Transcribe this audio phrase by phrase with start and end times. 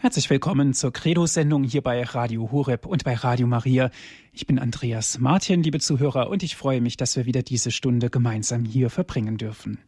[0.00, 3.90] Herzlich willkommen zur Credo-Sendung hier bei Radio Horeb und bei Radio Maria.
[4.32, 8.08] Ich bin Andreas Martin, liebe Zuhörer, und ich freue mich, dass wir wieder diese Stunde
[8.08, 9.80] gemeinsam hier verbringen dürfen.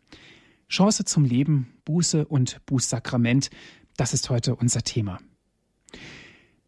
[0.69, 3.51] Chance zum Leben, Buße und Bußsakrament,
[3.97, 5.21] das ist heute unser Thema.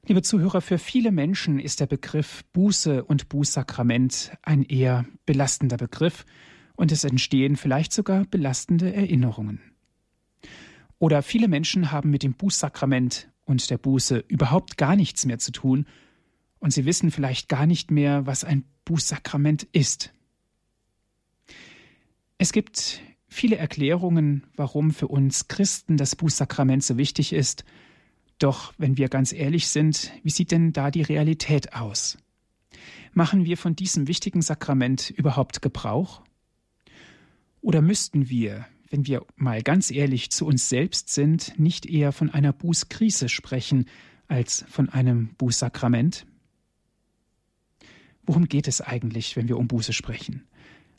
[0.07, 6.27] Liebe Zuhörer, für viele Menschen ist der Begriff Buße und Bußsakrament ein eher belastender Begriff
[6.77, 9.61] und es entstehen vielleicht sogar belastende Erinnerungen.
[11.01, 15.53] Oder viele Menschen haben mit dem Bußsakrament und der Buße überhaupt gar nichts mehr zu
[15.53, 15.87] tun
[16.59, 20.13] und sie wissen vielleicht gar nicht mehr, was ein Bußsakrament ist.
[22.39, 27.65] Es gibt viele Erklärungen, warum für uns Christen das Bußsakrament so wichtig ist,
[28.39, 32.19] doch wenn wir ganz ehrlich sind, wie sieht denn da die Realität aus?
[33.13, 36.23] Machen wir von diesem wichtigen Sakrament überhaupt Gebrauch?
[37.61, 42.29] Oder müssten wir, wenn wir mal ganz ehrlich zu uns selbst sind, nicht eher von
[42.29, 43.87] einer Bußkrise sprechen
[44.29, 46.27] als von einem Bußsakrament?
[48.23, 50.47] Worum geht es eigentlich, wenn wir um Buße sprechen?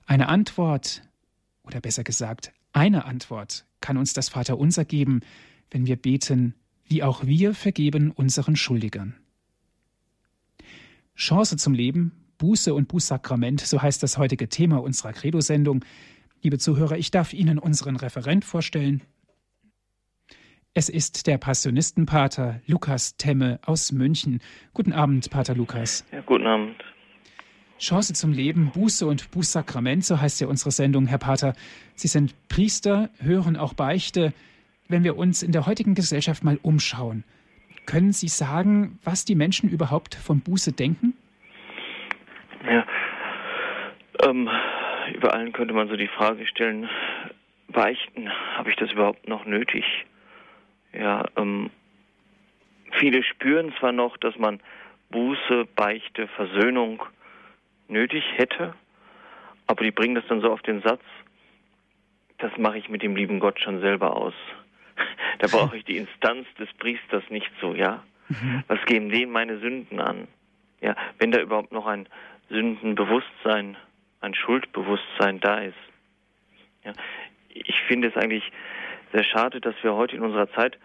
[0.08, 1.04] Eine Antwort,
[1.64, 5.22] oder besser gesagt, eine Antwort kann uns das Vaterunser geben,
[5.70, 9.14] wenn wir beten, wie auch wir vergeben unseren Schuldigern.
[11.16, 15.86] Chance zum Leben, Buße und Bußsakrament, so heißt das heutige Thema unserer Credo-Sendung.
[16.44, 19.02] Liebe Zuhörer, ich darf Ihnen unseren Referent vorstellen.
[20.74, 24.42] Es ist der Passionistenpater Lukas Temme aus München.
[24.74, 26.06] Guten Abend, Pater Lukas.
[26.12, 26.76] Ja, guten Abend.
[27.80, 31.54] Chance zum Leben, Buße und Bußsakrament, so heißt ja unsere Sendung, Herr Pater.
[31.96, 34.34] Sie sind Priester, hören auch Beichte.
[34.90, 37.24] Wenn wir uns in der heutigen Gesellschaft mal umschauen,
[37.86, 41.14] können Sie sagen, was die Menschen überhaupt von Buße denken?
[42.66, 42.86] Ja,
[44.24, 44.50] ähm,
[45.14, 46.90] über allen könnte man so die Frage stellen,
[47.68, 49.86] beichten, habe ich das überhaupt noch nötig?
[50.94, 51.70] Ja, ähm,
[52.92, 54.60] viele spüren zwar noch, dass man
[55.10, 57.04] Buße, Beichte, Versöhnung
[57.88, 58.74] nötig hätte,
[59.68, 61.04] aber die bringen das dann so auf den Satz,
[62.38, 64.34] das mache ich mit dem lieben Gott schon selber aus.
[65.40, 68.04] da brauche ich die Instanz des Priesters nicht so, ja?
[68.30, 68.64] Mhm.
[68.68, 70.28] Was gehen dem meine Sünden an?
[70.82, 72.08] Ja, wenn da überhaupt noch ein
[72.50, 73.78] Sündenbewusstsein
[74.24, 75.78] ein Schuldbewusstsein da ist.
[76.84, 76.94] Ja,
[77.50, 78.50] ich finde es eigentlich
[79.12, 80.78] sehr schade, dass wir heute in unserer Zeit,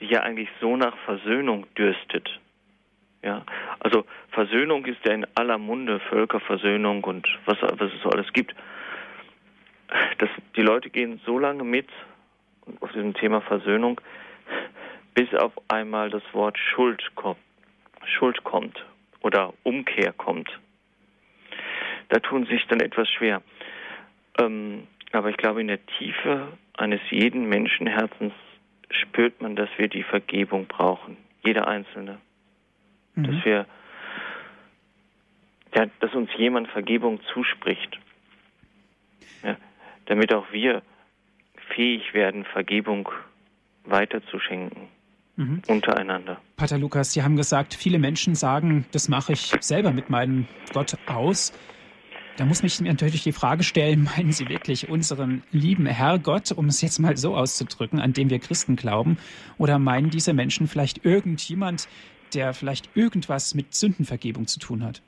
[0.00, 2.40] die ja eigentlich so nach Versöhnung dürstet,
[3.22, 3.44] ja,
[3.80, 8.54] also Versöhnung ist ja in aller Munde, Völkerversöhnung und was, was es so alles gibt.
[10.18, 11.88] Das, die Leute gehen so lange mit
[12.80, 14.00] auf diesem Thema Versöhnung,
[15.14, 17.40] bis auf einmal das Wort Schuld kommt,
[18.04, 18.82] Schuld kommt
[19.20, 20.50] oder Umkehr kommt
[22.10, 23.42] da tun sich dann etwas schwer.
[24.38, 28.32] Ähm, aber ich glaube, in der Tiefe eines jeden Menschenherzens
[28.90, 31.16] spürt man, dass wir die Vergebung brauchen.
[31.44, 32.18] Jeder Einzelne.
[33.14, 33.24] Mhm.
[33.24, 33.66] Dass wir,
[35.74, 37.98] ja, dass uns jemand Vergebung zuspricht.
[39.42, 39.56] Ja,
[40.06, 40.82] damit auch wir
[41.74, 43.08] fähig werden, Vergebung
[43.84, 44.88] weiterzuschenken.
[45.36, 45.62] Mhm.
[45.68, 46.40] Untereinander.
[46.56, 50.96] Pater Lukas, Sie haben gesagt, viele Menschen sagen, das mache ich selber mit meinem Gott
[51.06, 51.52] aus.
[52.36, 56.80] Da muss mich natürlich die Frage stellen, meinen Sie wirklich unseren lieben Herrgott, um es
[56.80, 59.18] jetzt mal so auszudrücken, an dem wir Christen glauben,
[59.58, 61.88] oder meinen diese Menschen vielleicht irgendjemand,
[62.34, 65.02] der vielleicht irgendwas mit Sündenvergebung zu tun hat?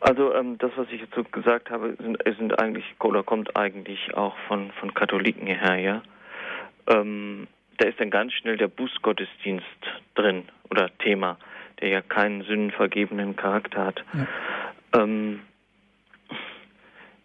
[0.00, 4.14] Also ähm, das, was ich jetzt so gesagt habe, sind, sind eigentlich oder kommt eigentlich
[4.14, 6.02] auch von, von Katholiken her, ja.
[6.86, 9.64] Ähm, da ist dann ganz schnell der Bußgottesdienst
[10.14, 11.36] drin oder Thema,
[11.80, 14.04] der ja keinen sündenvergebenen Charakter hat.
[14.14, 15.02] Ja.
[15.02, 15.40] Ähm,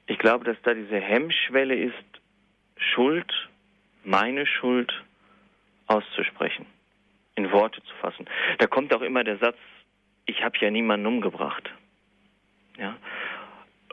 [0.07, 1.93] ich glaube, dass da diese Hemmschwelle ist,
[2.77, 3.31] Schuld,
[4.03, 4.93] meine Schuld
[5.87, 6.65] auszusprechen,
[7.35, 8.25] in Worte zu fassen.
[8.57, 9.57] Da kommt auch immer der Satz,
[10.25, 11.69] ich habe ja niemanden umgebracht.
[12.77, 12.95] Ja,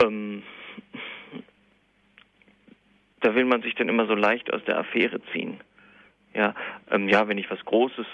[0.03, 0.43] ähm,
[3.21, 5.61] da will man sich dann immer so leicht aus der Affäre ziehen.
[6.35, 6.55] Ja,
[6.91, 8.07] ähm, ja, wenn ich was Großes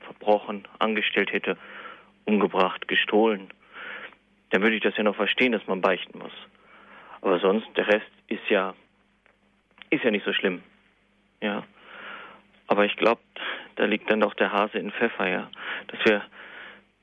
[0.00, 1.56] verbrochen, angestellt hätte,
[2.24, 3.50] umgebracht, gestohlen,
[4.50, 6.32] dann würde ich das ja noch verstehen, dass man beichten muss.
[7.22, 8.74] Aber sonst, der Rest ist ja,
[9.90, 10.62] ist ja nicht so schlimm.
[11.40, 11.64] Ja.
[12.66, 13.20] Aber ich glaube,
[13.76, 15.50] da liegt dann doch der Hase in Pfeffer, ja.
[15.88, 16.22] Dass wir,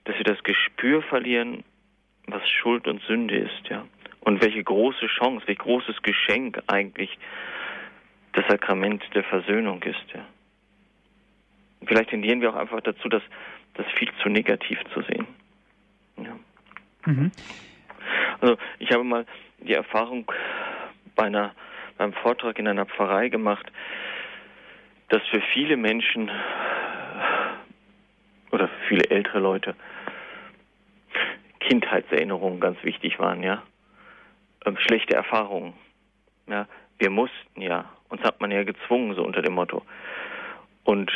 [0.05, 1.63] dass wir das Gespür verlieren,
[2.27, 3.85] was Schuld und Sünde ist, ja.
[4.21, 7.17] Und welche große Chance, welch großes Geschenk eigentlich
[8.33, 10.25] das Sakrament der Versöhnung ist, ja.
[11.85, 13.21] Vielleicht tendieren wir auch einfach dazu, das,
[13.75, 15.27] das viel zu negativ zu sehen.
[16.17, 16.37] Ja.
[17.05, 17.31] Mhm.
[18.41, 19.25] Also ich habe mal
[19.59, 20.31] die Erfahrung
[21.15, 21.53] bei einer,
[21.97, 23.71] beim Vortrag in einer Pfarrei gemacht,
[25.09, 26.29] dass für viele Menschen
[28.87, 29.75] viele ältere Leute
[31.59, 33.63] Kindheitserinnerungen ganz wichtig waren, ja.
[34.65, 35.73] Ähm, schlechte Erfahrungen.
[36.47, 36.67] Ja.
[36.97, 39.83] Wir mussten ja, uns hat man ja gezwungen, so unter dem Motto.
[40.83, 41.11] Und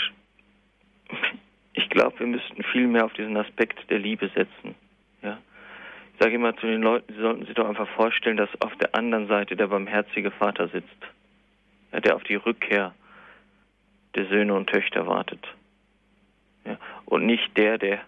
[1.73, 4.75] ich glaube, wir müssten viel mehr auf diesen Aspekt der Liebe setzen.
[6.21, 9.27] Sage immer zu den Leuten, sie sollten sich doch einfach vorstellen, dass auf der anderen
[9.27, 10.88] Seite der barmherzige Vater sitzt,
[11.91, 12.94] der auf die Rückkehr
[14.13, 15.44] der Söhne und Töchter wartet.
[16.63, 16.77] Ja.
[17.06, 18.01] Und nicht der, der,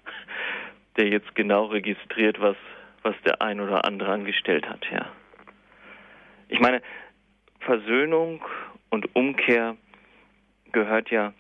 [0.95, 2.55] der jetzt genau registriert, was,
[3.01, 4.85] was der ein oder andere angestellt hat.
[4.91, 5.07] Ja.
[6.49, 6.83] Ich meine,
[7.61, 8.45] Versöhnung
[8.91, 9.75] und Umkehr
[10.71, 11.33] gehört ja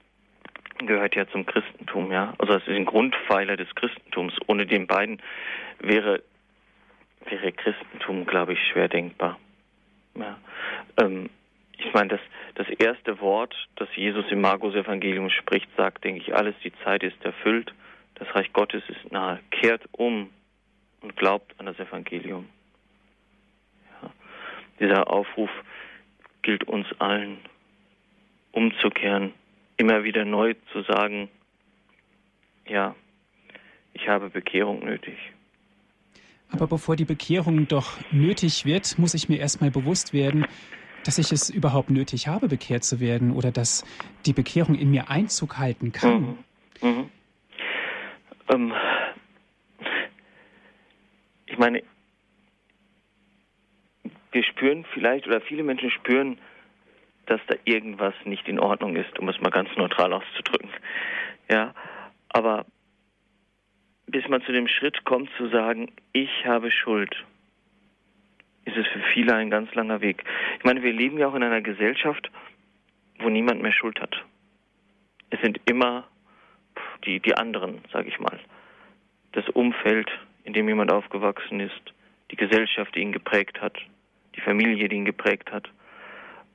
[0.79, 2.33] gehört ja zum Christentum, ja.
[2.39, 4.33] Also das ist ein Grundpfeiler des Christentums.
[4.47, 5.21] Ohne den beiden
[5.79, 6.23] wäre
[7.29, 9.39] wäre Christentum, glaube ich, schwer denkbar.
[10.15, 10.37] Ja.
[11.01, 11.29] Ähm,
[11.77, 12.19] ich meine, das,
[12.55, 17.23] das erste Wort, das Jesus im Markus-Evangelium spricht, sagt, denke ich, alles, die Zeit ist
[17.23, 17.73] erfüllt,
[18.15, 19.39] das Reich Gottes ist nahe.
[19.51, 20.29] Kehrt um
[21.01, 22.47] und glaubt an das Evangelium.
[24.01, 24.11] Ja.
[24.79, 25.49] Dieser Aufruf
[26.41, 27.39] gilt uns allen,
[28.51, 29.33] umzukehren,
[29.77, 31.29] immer wieder neu zu sagen,
[32.67, 32.95] ja,
[33.93, 35.17] ich habe Bekehrung nötig.
[36.53, 40.45] Aber bevor die Bekehrung doch nötig wird, muss ich mir erstmal bewusst werden,
[41.03, 43.83] dass ich es überhaupt nötig habe, bekehrt zu werden oder dass
[44.25, 46.37] die Bekehrung in mir Einzug halten kann.
[46.81, 46.89] Mhm.
[46.89, 47.09] Mhm.
[48.49, 48.73] Ähm,
[51.47, 51.81] ich meine,
[54.31, 56.37] wir spüren vielleicht oder viele Menschen spüren,
[57.25, 60.69] dass da irgendwas nicht in Ordnung ist, um es mal ganz neutral auszudrücken.
[61.49, 61.73] Ja,
[62.29, 62.65] aber
[64.13, 67.13] bis man zu dem Schritt kommt zu sagen, ich habe Schuld,
[68.63, 70.23] ist es für viele ein ganz langer Weg.
[70.59, 72.31] Ich meine, wir leben ja auch in einer Gesellschaft,
[73.19, 74.15] wo niemand mehr Schuld hat.
[75.31, 76.07] Es sind immer
[77.05, 78.39] die, die anderen, sage ich mal.
[79.31, 80.11] Das Umfeld,
[80.43, 81.93] in dem jemand aufgewachsen ist,
[82.29, 83.79] die Gesellschaft, die ihn geprägt hat,
[84.35, 85.67] die Familie, die ihn geprägt hat.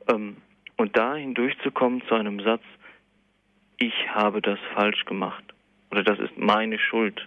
[0.08, 0.36] Ähm,
[0.76, 2.62] und da hindurchzukommen zu einem Satz,
[3.78, 5.42] ich habe das falsch gemacht
[5.90, 7.26] oder das ist meine Schuld,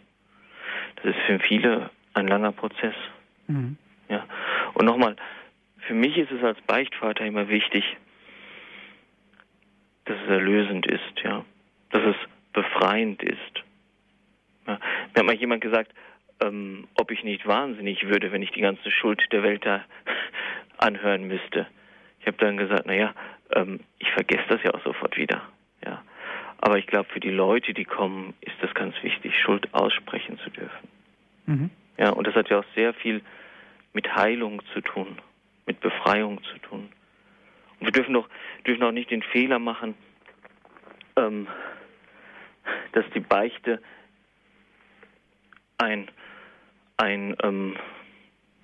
[0.98, 2.96] das ist für viele ein langer Prozess.
[3.48, 3.78] Mhm.
[4.10, 4.26] Ja.
[4.74, 5.16] Und nochmal,
[5.88, 7.84] für mich ist es als Beichtvater immer wichtig,
[10.06, 11.46] dass es erlösend ist, ja,
[11.92, 12.16] dass es
[12.54, 13.64] befreiend ist.
[14.68, 14.80] Ja.
[15.14, 15.92] Mir hat mal jemand gesagt,
[16.42, 19.84] ähm, ob ich nicht wahnsinnig würde, wenn ich die ganze Schuld der Welt da
[20.78, 21.68] anhören müsste.
[22.20, 23.14] Ich habe dann gesagt, naja,
[23.56, 25.42] ähm, ich vergesse das ja auch sofort wieder.
[26.62, 30.50] Aber ich glaube, für die Leute, die kommen, ist das ganz wichtig, Schuld aussprechen zu
[30.52, 30.88] dürfen.
[31.48, 31.70] Mhm.
[31.98, 33.22] Ja, und das hat ja auch sehr viel
[33.94, 35.18] mit Heilung zu tun,
[35.66, 36.90] mit Befreiung zu tun.
[37.80, 38.30] Und wir dürfen doch,
[38.66, 39.96] dürfen auch nicht den Fehler machen,
[41.18, 41.48] ähm,
[42.92, 43.82] dass die Beichte
[45.80, 46.10] ein,
[46.98, 47.76] ein, ähm,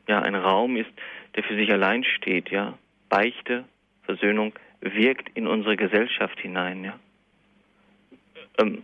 [0.08, 0.92] ja, ein Raum ist,
[1.36, 2.52] der für sich allein steht.
[2.52, 2.78] Ja?
[3.10, 3.66] Beichte,
[4.04, 6.84] Versöhnung wirkt in unsere Gesellschaft hinein.
[6.84, 7.00] Ja?
[8.58, 8.84] Ähm,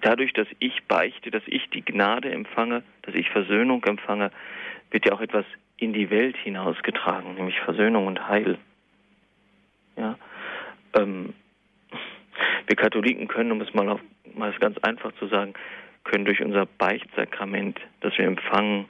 [0.00, 4.30] dadurch, dass ich beichte, dass ich die Gnade empfange, dass ich Versöhnung empfange,
[4.90, 5.44] wird ja auch etwas
[5.76, 8.58] in die Welt hinausgetragen, nämlich Versöhnung und Heil.
[9.96, 10.18] Ja,
[10.94, 11.34] ähm,
[12.66, 14.00] wir Katholiken können, um es mal, auf,
[14.34, 15.54] mal ganz einfach zu sagen,
[16.04, 18.86] können durch unser Beichtsakrament, das wir empfangen,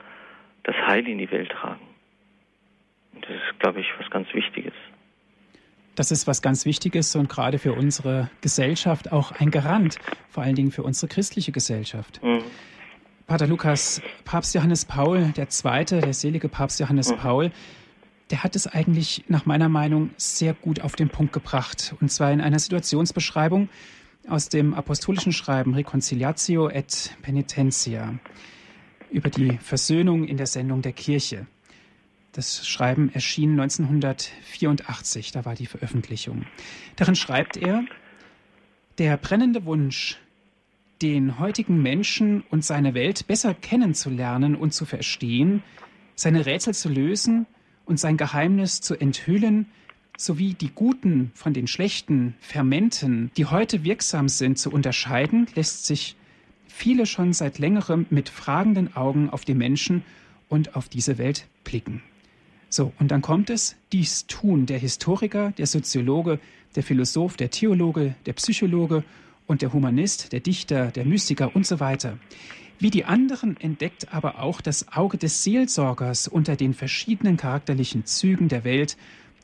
[0.64, 1.86] das Heil in die Welt tragen.
[3.14, 4.74] Und das ist, glaube ich, was ganz Wichtiges.
[5.94, 9.96] Das ist was ganz Wichtiges und gerade für unsere Gesellschaft auch ein Garant,
[10.28, 12.20] vor allen Dingen für unsere christliche Gesellschaft.
[12.22, 12.42] Mhm.
[13.26, 17.16] Pater Lukas, Papst Johannes Paul II., der selige Papst Johannes mhm.
[17.16, 17.52] Paul,
[18.30, 21.94] der hat es eigentlich nach meiner Meinung sehr gut auf den Punkt gebracht.
[22.00, 23.68] Und zwar in einer Situationsbeschreibung
[24.28, 28.14] aus dem apostolischen Schreiben Reconciliatio et Penitentia
[29.10, 31.46] über die Versöhnung in der Sendung der Kirche.
[32.34, 36.46] Das Schreiben erschien 1984, da war die Veröffentlichung.
[36.96, 37.84] Darin schreibt er,
[38.98, 40.18] der brennende Wunsch,
[41.00, 45.62] den heutigen Menschen und seine Welt besser kennenzulernen und zu verstehen,
[46.16, 47.46] seine Rätsel zu lösen
[47.84, 49.66] und sein Geheimnis zu enthüllen,
[50.16, 56.16] sowie die guten von den schlechten Fermenten, die heute wirksam sind, zu unterscheiden, lässt sich
[56.66, 60.02] viele schon seit längerem mit fragenden Augen auf die Menschen
[60.48, 62.02] und auf diese Welt blicken.
[62.74, 66.40] So, und dann kommt es, dies tun der Historiker, der Soziologe,
[66.74, 69.04] der Philosoph, der Theologe, der Psychologe
[69.46, 72.18] und der Humanist, der Dichter, der Mystiker und so weiter.
[72.80, 78.48] Wie die anderen entdeckt aber auch das Auge des Seelsorgers unter den verschiedenen charakterlichen Zügen
[78.48, 78.96] der Welt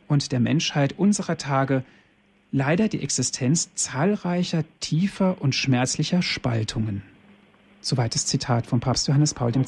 [0.09, 1.85] und der Menschheit unserer Tage
[2.51, 7.05] leider die Existenz zahlreicher tiefer und schmerzlicher Spaltungen.
[7.81, 9.65] Soweit das Zitat von Papst Johannes Paul II.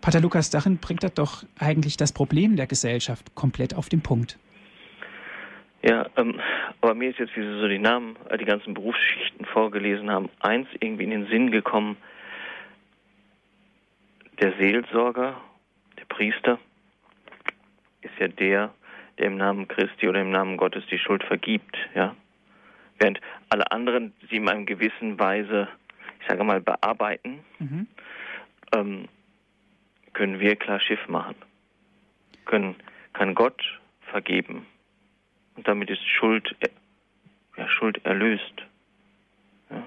[0.00, 4.38] Pater Lukas Dachen bringt das doch eigentlich das Problem der Gesellschaft komplett auf den Punkt.
[5.82, 6.40] Ja, ähm,
[6.80, 10.28] aber mir ist jetzt, wie Sie so die Namen, äh, die ganzen Berufsschichten vorgelesen haben,
[10.40, 11.96] eins irgendwie in den Sinn gekommen.
[14.40, 15.40] Der Seelsorger,
[15.98, 16.58] der Priester,
[18.02, 18.72] ist ja der,
[19.18, 22.14] der im Namen Christi oder im Namen Gottes die Schuld vergibt, ja.
[22.98, 25.68] Während alle anderen sie in einer gewissen Weise,
[26.20, 27.86] ich sage mal, bearbeiten, mhm.
[28.74, 29.08] ähm,
[30.12, 31.36] können wir klar Schiff machen.
[32.44, 32.76] Können,
[33.12, 33.62] kann Gott
[34.10, 34.66] vergeben.
[35.56, 36.56] Und damit ist Schuld,
[37.56, 38.54] ja, Schuld erlöst.
[39.70, 39.84] Ja.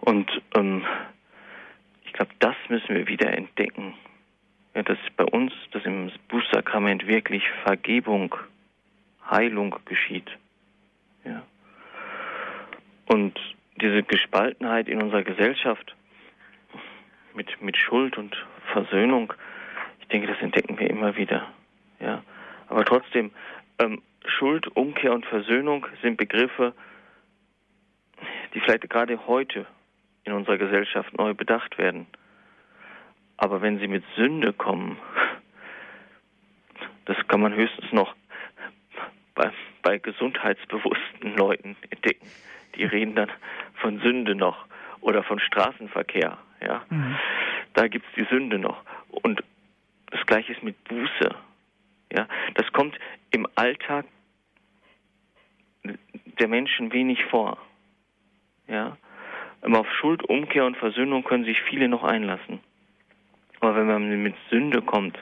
[0.00, 0.84] Und ähm,
[2.04, 3.94] ich glaube, das müssen wir wieder entdecken.
[4.74, 8.34] Ja, dass bei uns, dass im Bußsakrament wirklich Vergebung,
[9.30, 10.30] Heilung geschieht.
[11.24, 11.42] Ja.
[13.06, 13.38] Und
[13.76, 15.94] diese Gespaltenheit in unserer Gesellschaft
[17.34, 18.36] mit, mit Schuld und
[18.72, 19.32] Versöhnung,
[20.00, 21.46] ich denke, das entdecken wir immer wieder.
[22.00, 22.22] Ja.
[22.68, 23.30] Aber trotzdem,
[23.78, 26.74] ähm, Schuld, Umkehr und Versöhnung sind Begriffe,
[28.54, 29.66] die vielleicht gerade heute
[30.24, 32.06] in unserer Gesellschaft neu bedacht werden.
[33.36, 34.96] Aber wenn sie mit Sünde kommen,
[37.06, 38.14] das kann man höchstens noch
[39.34, 39.50] bei,
[39.82, 42.26] bei gesundheitsbewussten Leuten entdecken.
[42.76, 43.30] Die reden dann
[43.74, 44.66] von Sünde noch
[45.00, 46.38] oder von Straßenverkehr.
[46.60, 47.16] Ja, mhm.
[47.74, 48.82] Da gibt's die Sünde noch.
[49.08, 49.42] Und
[50.10, 51.34] das Gleiche ist mit Buße.
[52.12, 52.98] Ja, das kommt
[53.30, 54.04] im Alltag
[56.38, 57.58] der Menschen wenig vor.
[58.68, 58.96] Ja,
[59.62, 62.60] aber auf Schuld, Umkehr und Versöhnung können sich viele noch einlassen.
[63.60, 65.18] Aber wenn man mit Sünde kommt,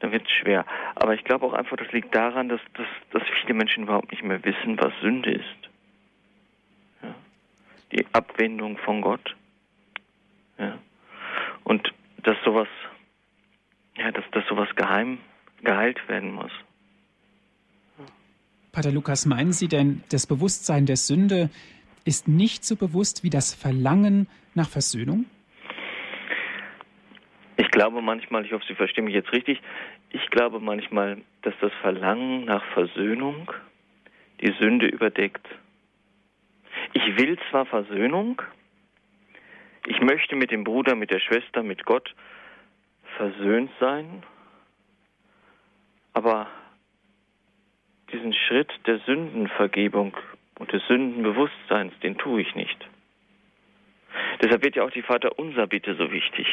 [0.00, 0.66] dann wird es schwer.
[0.94, 4.22] Aber ich glaube auch einfach, das liegt daran, dass, dass, dass viele Menschen überhaupt nicht
[4.22, 5.70] mehr wissen, was Sünde ist.
[7.02, 7.14] Ja.
[7.92, 9.34] Die Abwendung von Gott.
[10.58, 10.78] Ja.
[11.64, 11.92] Und
[12.22, 12.68] dass sowas,
[13.96, 15.18] ja, dass, dass sowas geheim
[15.62, 16.52] geheilt werden muss.
[18.72, 21.48] Pater Lukas, meinen Sie denn, das Bewusstsein der Sünde
[22.04, 25.26] ist nicht so bewusst wie das Verlangen nach Versöhnung?
[27.56, 29.60] Ich glaube manchmal, ich hoffe, Sie verstehen mich jetzt richtig,
[30.10, 33.50] ich glaube manchmal, dass das Verlangen nach Versöhnung
[34.40, 35.46] die Sünde überdeckt.
[36.92, 38.42] Ich will zwar Versöhnung,
[39.86, 42.14] ich möchte mit dem Bruder, mit der Schwester, mit Gott
[43.16, 44.22] versöhnt sein,
[46.12, 46.48] aber
[48.12, 50.16] diesen Schritt der Sündenvergebung
[50.58, 52.78] und des Sündenbewusstseins, den tue ich nicht.
[54.40, 56.46] Deshalb wird ja auch die Vaterunser Bitte so wichtig.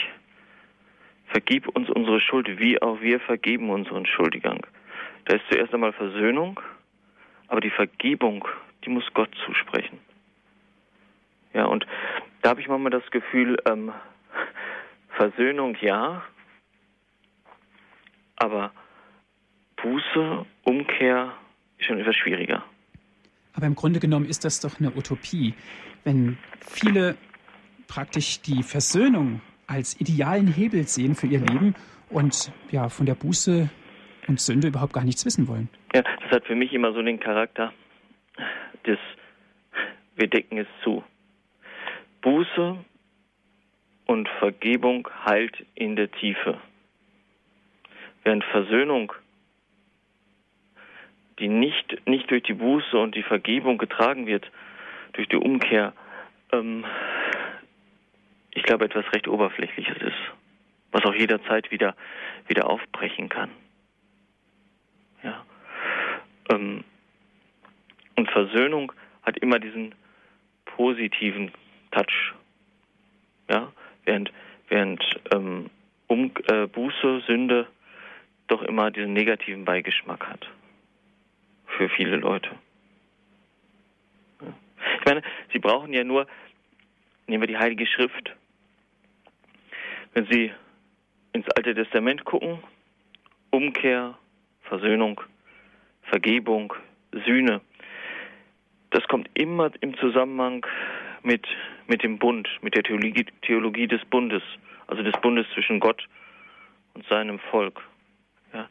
[1.28, 4.66] Vergib uns unsere Schuld, wie auch wir vergeben unseren Schuldigang.
[5.26, 6.60] Da ist zuerst einmal Versöhnung,
[7.48, 8.48] aber die Vergebung,
[8.84, 10.00] die muss Gott zusprechen.
[11.54, 11.86] Ja, und
[12.42, 13.92] da habe ich manchmal das Gefühl, ähm,
[15.16, 16.24] Versöhnung ja,
[18.36, 18.72] aber
[19.82, 21.34] Buße, Umkehr
[21.78, 22.64] ist schon etwas schwieriger.
[23.54, 25.54] Aber im Grunde genommen ist das doch eine Utopie,
[26.04, 27.18] wenn viele
[27.88, 31.76] praktisch die Versöhnung als idealen Hebel sehen für ihr Leben
[32.10, 33.70] und ja von der Buße
[34.28, 35.70] und Sünde überhaupt gar nichts wissen wollen.
[35.94, 37.74] Ja, das hat für mich immer so den Charakter
[38.86, 38.98] des
[40.16, 41.04] wir decken es zu.
[42.22, 42.78] Buße
[44.06, 46.60] und Vergebung heilt in der Tiefe.
[48.24, 49.14] Während Versöhnung
[51.40, 54.50] die nicht, nicht durch die Buße und die Vergebung getragen wird,
[55.14, 55.94] durch die Umkehr,
[56.52, 56.86] ähm,
[58.52, 60.22] ich glaube, etwas recht Oberflächliches ist,
[60.92, 61.96] was auch jederzeit wieder,
[62.48, 63.50] wieder aufbrechen kann.
[65.24, 65.44] Ja.
[66.52, 66.84] Ähm,
[68.16, 68.92] und Versöhnung
[69.24, 69.96] hat immer diesen
[70.66, 71.52] positiven
[71.92, 72.34] Touch.
[73.50, 73.72] Ja,
[74.06, 74.32] während,
[74.70, 75.70] während ähm,
[76.08, 77.68] um, äh, Buße, Sünde
[78.48, 80.50] doch immer diesen negativen Beigeschmack hat
[81.78, 82.50] für viele Leute.
[85.00, 85.22] Ich meine,
[85.52, 86.28] sie brauchen ja nur,
[87.28, 88.36] nehmen wir die Heilige Schrift.
[90.14, 90.52] Wenn Sie
[91.34, 92.60] ins Alte Testament gucken,
[93.52, 94.18] Umkehr,
[94.64, 95.22] Versöhnung,
[96.04, 96.74] Vergebung,
[97.26, 97.62] Sühne,
[98.90, 100.66] das kommt immer im Zusammenhang
[101.24, 101.48] mit,
[101.92, 104.42] mit dem Bund, mit der Theologie, Theologie des Bundes,
[104.88, 106.08] also des Bundes zwischen Gott
[106.94, 107.82] und seinem Volk.
[108.54, 108.70] Ja.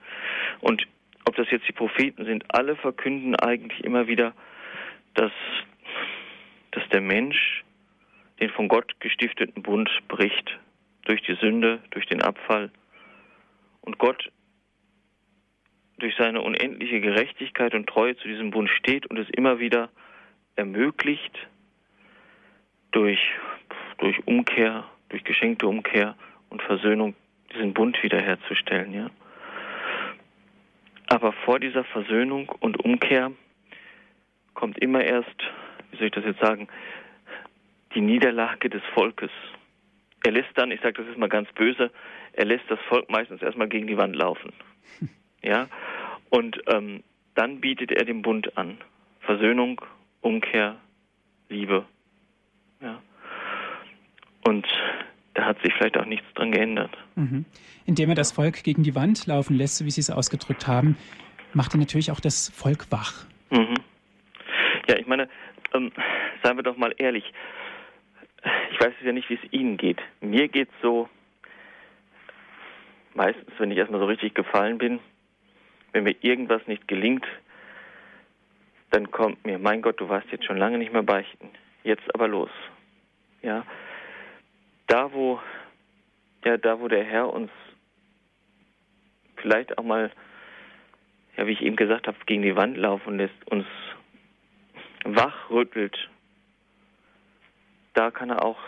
[0.61, 0.87] Und
[1.27, 4.33] ob das jetzt die Propheten sind, alle verkünden eigentlich immer wieder,
[5.13, 5.33] dass,
[6.71, 7.63] dass der Mensch
[8.41, 10.59] den von Gott gestifteten Bund bricht
[11.03, 12.71] durch die Sünde, durch den Abfall.
[13.83, 14.31] Und Gott
[15.99, 19.91] durch seine unendliche Gerechtigkeit und Treue zu diesem Bund steht und es immer wieder
[20.57, 21.39] ermöglicht,
[22.93, 23.21] durch,
[23.99, 26.17] durch Umkehr, durch geschenkte Umkehr
[26.49, 27.15] und Versöhnung
[27.53, 29.11] diesen Bund wiederherzustellen, ja.
[31.07, 33.33] Aber vor dieser Versöhnung und Umkehr
[34.55, 35.35] kommt immer erst,
[35.91, 36.69] wie soll ich das jetzt sagen,
[37.95, 39.31] die Niederlage des Volkes.
[40.25, 41.91] Er lässt dann, ich sage das ist mal ganz böse,
[42.33, 44.53] er lässt das Volk meistens erstmal gegen die Wand laufen.
[45.43, 45.69] Ja,
[46.29, 47.03] und ähm,
[47.35, 48.77] dann bietet er den Bund an.
[49.21, 49.81] Versöhnung,
[50.21, 50.77] Umkehr,
[51.49, 51.87] Liebe.
[52.81, 53.01] Ja.
[54.45, 54.67] Und
[55.35, 56.97] da hat sich vielleicht auch nichts dran geändert.
[57.15, 57.45] Mhm.
[57.87, 60.97] Indem er das Volk gegen die Wand laufen lässt, wie Sie es ausgedrückt haben,
[61.55, 63.27] macht er natürlich auch das Volk wach.
[63.51, 63.75] Mhm.
[64.89, 65.29] Ja, ich meine,
[65.75, 65.93] ähm,
[66.43, 67.25] seien wir doch mal ehrlich.
[68.73, 69.99] Ich weiß ja nicht, wie es Ihnen geht.
[70.21, 71.09] Mir geht es so,
[73.15, 75.01] meistens, wenn ich erstmal so richtig gefallen bin,
[75.93, 77.27] wenn mir irgendwas nicht gelingt,
[78.91, 81.51] dann kommt mir, mein Gott, du warst jetzt schon lange nicht mehr beichten.
[81.83, 82.51] Jetzt aber los.
[83.43, 83.65] Ja.
[84.87, 85.41] Da wo,
[86.45, 87.51] ja, da wo der Herr uns
[89.37, 90.11] vielleicht auch mal,
[91.37, 93.67] ja, wie ich eben gesagt habe, gegen die Wand laufen lässt, uns
[95.05, 95.97] wachrüttelt,
[97.95, 98.59] da kann er auch,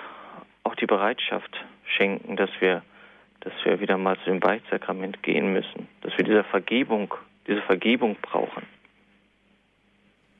[0.64, 1.64] auch die Bereitschaft
[1.96, 2.82] schenken, dass wir,
[3.40, 7.14] dass wir wieder mal zu dem Beichtsakrament gehen müssen, dass wir diese Vergebung,
[7.46, 8.64] diese Vergebung brauchen.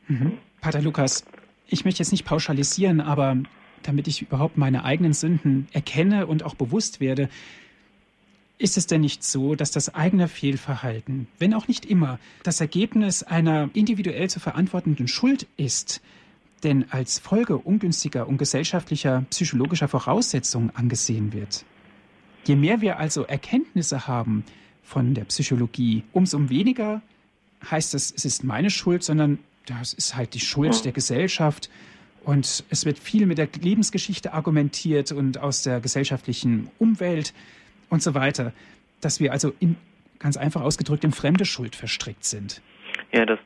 [0.08, 0.38] Mhm.
[0.60, 1.26] Pater Lukas,
[1.72, 3.36] ich möchte jetzt nicht pauschalisieren, aber
[3.82, 7.28] damit ich überhaupt meine eigenen Sünden erkenne und auch bewusst werde,
[8.58, 13.22] ist es denn nicht so, dass das eigene Fehlverhalten, wenn auch nicht immer, das Ergebnis
[13.22, 16.00] einer individuell zu verantwortenden Schuld ist,
[16.62, 21.64] denn als Folge ungünstiger und gesellschaftlicher psychologischer Voraussetzungen angesehen wird?
[22.44, 24.44] Je mehr wir also Erkenntnisse haben
[24.84, 27.02] von der Psychologie, umso weniger
[27.68, 31.70] heißt es, es ist meine Schuld, sondern das ist halt die Schuld der Gesellschaft.
[32.24, 37.34] Und es wird viel mit der Lebensgeschichte argumentiert und aus der gesellschaftlichen Umwelt
[37.90, 38.52] und so weiter,
[39.00, 39.76] dass wir also in,
[40.20, 42.62] ganz einfach ausgedrückt in fremde Schuld verstrickt sind.
[43.12, 43.40] Ja, das,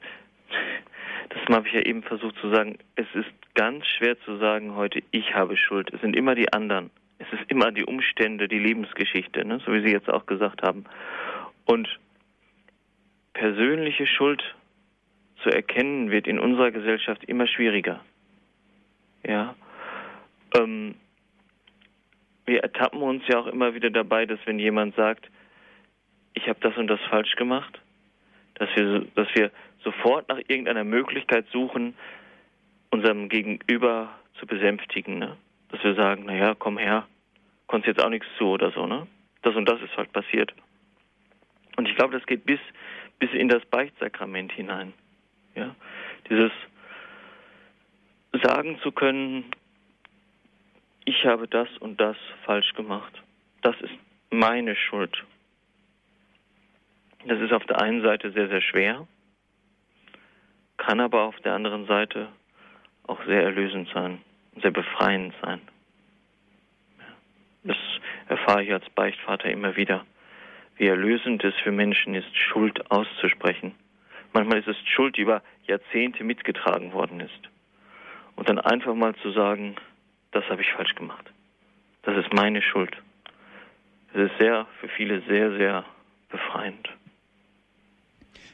[1.31, 2.77] das habe ich ja eben versucht zu sagen.
[2.97, 5.93] Es ist ganz schwer zu sagen heute, ich habe Schuld.
[5.95, 6.91] Es sind immer die anderen.
[7.19, 9.61] Es ist immer die Umstände, die Lebensgeschichte, ne?
[9.65, 10.85] so wie Sie jetzt auch gesagt haben.
[11.65, 11.89] Und
[13.33, 14.43] persönliche Schuld
[15.43, 18.01] zu erkennen wird in unserer Gesellschaft immer schwieriger.
[19.27, 19.55] Ja.
[20.57, 20.95] Ähm,
[22.45, 25.29] wir ertappen uns ja auch immer wieder dabei, dass wenn jemand sagt,
[26.35, 27.81] ich habe das und das falsch gemacht,
[28.55, 29.51] dass wir, dass wir
[29.83, 31.95] sofort nach irgendeiner Möglichkeit suchen,
[32.91, 35.19] unserem Gegenüber zu besänftigen.
[35.19, 35.37] Ne?
[35.71, 37.07] Dass wir sagen, naja, komm her,
[37.67, 38.87] konntest jetzt auch nichts zu oder so.
[38.87, 39.07] Ne?
[39.43, 40.55] Das und das ist halt passiert.
[41.77, 42.61] Und ich glaube, das geht bis,
[43.19, 44.93] bis in das Beichtsakrament hinein.
[45.57, 45.75] Ja?
[46.29, 46.53] Dieses
[48.43, 49.45] sagen zu können,
[51.05, 53.23] ich habe das und das falsch gemacht.
[53.63, 53.95] Das ist
[54.31, 55.25] meine Schuld.
[57.27, 59.07] Das ist auf der einen Seite sehr, sehr schwer,
[60.77, 62.29] kann aber auf der anderen Seite
[63.07, 64.21] auch sehr erlösend sein,
[64.61, 65.61] sehr befreiend sein.
[67.65, 67.77] Das
[68.29, 70.05] erfahre ich als Beichtvater immer wieder,
[70.77, 73.75] wie erlösend es für Menschen ist, Schuld auszusprechen.
[74.37, 77.41] Manchmal ist es Schuld, die über Jahrzehnte mitgetragen worden ist.
[78.35, 79.77] Und dann einfach mal zu sagen,
[80.33, 81.33] das habe ich falsch gemacht.
[82.03, 82.95] Das ist meine Schuld.
[84.13, 85.87] Das ist sehr, für viele sehr, sehr
[86.29, 86.87] befreiend.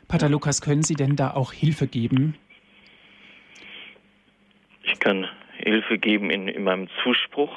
[0.06, 2.36] Pater Lukas, können Sie denn da auch Hilfe geben?
[4.84, 7.56] Ich kann Hilfe geben in, in meinem Zuspruch,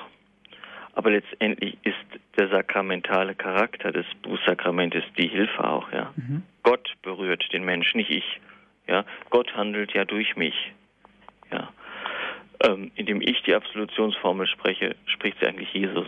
[0.96, 1.96] aber letztendlich ist
[2.38, 6.14] der sakramentale Charakter des Bußsakramentes die Hilfe auch, ja.
[6.16, 6.44] Mhm.
[6.64, 8.42] Gott berührt den Menschen, nicht ich.
[8.88, 10.56] Ja, Gott handelt ja durch mich.
[11.52, 11.70] Ja
[12.64, 16.08] ähm, indem ich die Absolutionsformel spreche, spricht sie eigentlich Jesus.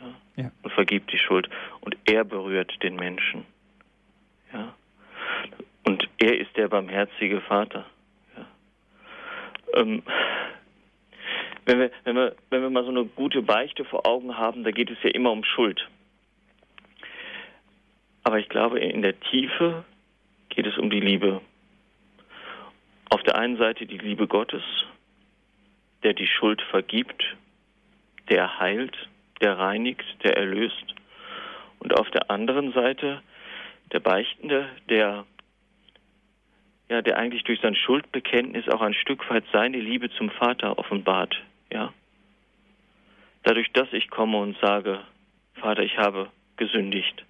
[0.00, 0.42] Ja?
[0.44, 0.50] ja?
[0.62, 1.48] Und vergibt die Schuld.
[1.80, 3.44] Und er berührt den Menschen.
[4.52, 4.74] Ja?
[5.84, 7.86] Und er ist der barmherzige Vater.
[8.36, 9.80] Ja?
[9.80, 10.02] Ähm,
[11.66, 14.70] wenn, wir, wenn, wir, wenn wir mal so eine gute Beichte vor Augen haben, da
[14.70, 15.88] geht es ja immer um Schuld.
[18.24, 19.84] Aber ich glaube, in der Tiefe
[20.48, 21.40] geht es um die Liebe.
[23.10, 24.62] Auf der einen Seite die Liebe Gottes
[26.06, 27.24] der die Schuld vergibt,
[28.28, 28.96] der heilt,
[29.40, 30.94] der reinigt, der erlöst.
[31.80, 33.22] Und auf der anderen Seite
[33.92, 35.26] der Beichtende, der
[36.88, 41.34] ja, der eigentlich durch sein Schuldbekenntnis auch ein Stück weit seine Liebe zum Vater offenbart,
[41.70, 41.92] ja.
[43.42, 45.00] Dadurch, dass ich komme und sage,
[45.54, 47.24] Vater, ich habe gesündigt,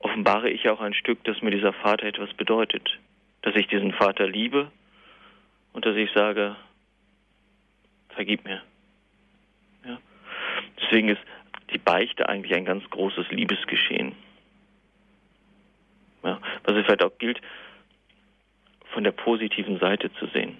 [0.00, 2.98] offenbare ich auch ein Stück, dass mir dieser Vater etwas bedeutet,
[3.42, 4.70] dass ich diesen Vater liebe
[5.72, 6.56] und dass ich sage,
[8.10, 8.62] vergib mir.
[9.84, 9.98] Ja?
[10.80, 11.20] Deswegen ist
[11.72, 14.14] die Beichte eigentlich ein ganz großes Liebesgeschehen.
[16.24, 16.40] Ja?
[16.64, 17.40] Was es vielleicht auch gilt,
[18.92, 20.56] von der positiven Seite zu sehen.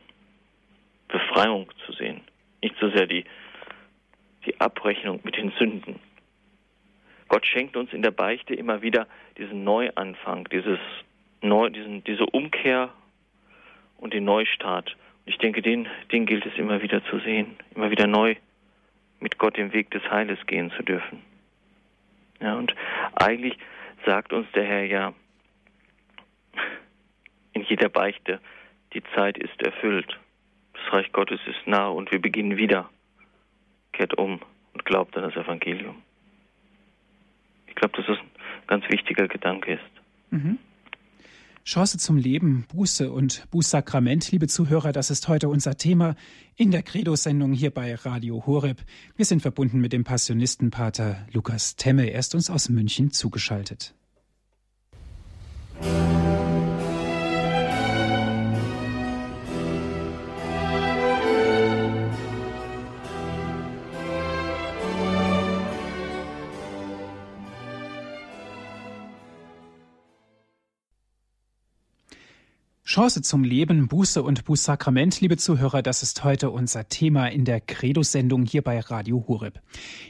[1.08, 2.20] Befreiung zu sehen.
[2.62, 3.24] Nicht so sehr die,
[4.46, 5.98] die Abrechnung mit den Sünden.
[7.28, 9.06] Gott schenkt uns in der Beichte immer wieder
[9.38, 10.78] diesen Neuanfang, dieses
[11.42, 12.90] Neu, diesen, diese Umkehr
[13.98, 14.96] und den Neustart.
[15.24, 18.34] Und ich denke, den, den gilt es immer wieder zu sehen, immer wieder neu
[19.20, 21.22] mit Gott den Weg des Heiles gehen zu dürfen.
[22.40, 22.74] Ja, und
[23.14, 23.56] eigentlich
[24.06, 25.14] sagt uns der Herr ja
[27.52, 28.40] in jeder Beichte,
[28.94, 30.18] die Zeit ist erfüllt.
[30.84, 32.88] Das Reich Gottes ist nah und wir beginnen wieder.
[33.92, 34.40] Kehrt um
[34.72, 36.02] und glaubt an das Evangelium.
[37.66, 40.30] Ich glaube, dass das ein ganz wichtiger Gedanke ist.
[40.30, 40.58] Mhm.
[41.64, 46.16] Chance zum Leben, Buße und Bußsakrament, liebe Zuhörer, das ist heute unser Thema
[46.56, 48.78] in der Credo-Sendung hier bei Radio Horeb.
[49.16, 52.10] Wir sind verbunden mit dem Passionistenpater Lukas Temme.
[52.10, 53.94] Er ist uns aus München zugeschaltet.
[55.82, 56.19] Musik
[72.90, 77.60] Chance zum Leben, Buße und Bußsakrament, liebe Zuhörer, das ist heute unser Thema in der
[77.60, 79.60] Credo-Sendung hier bei Radio Horeb.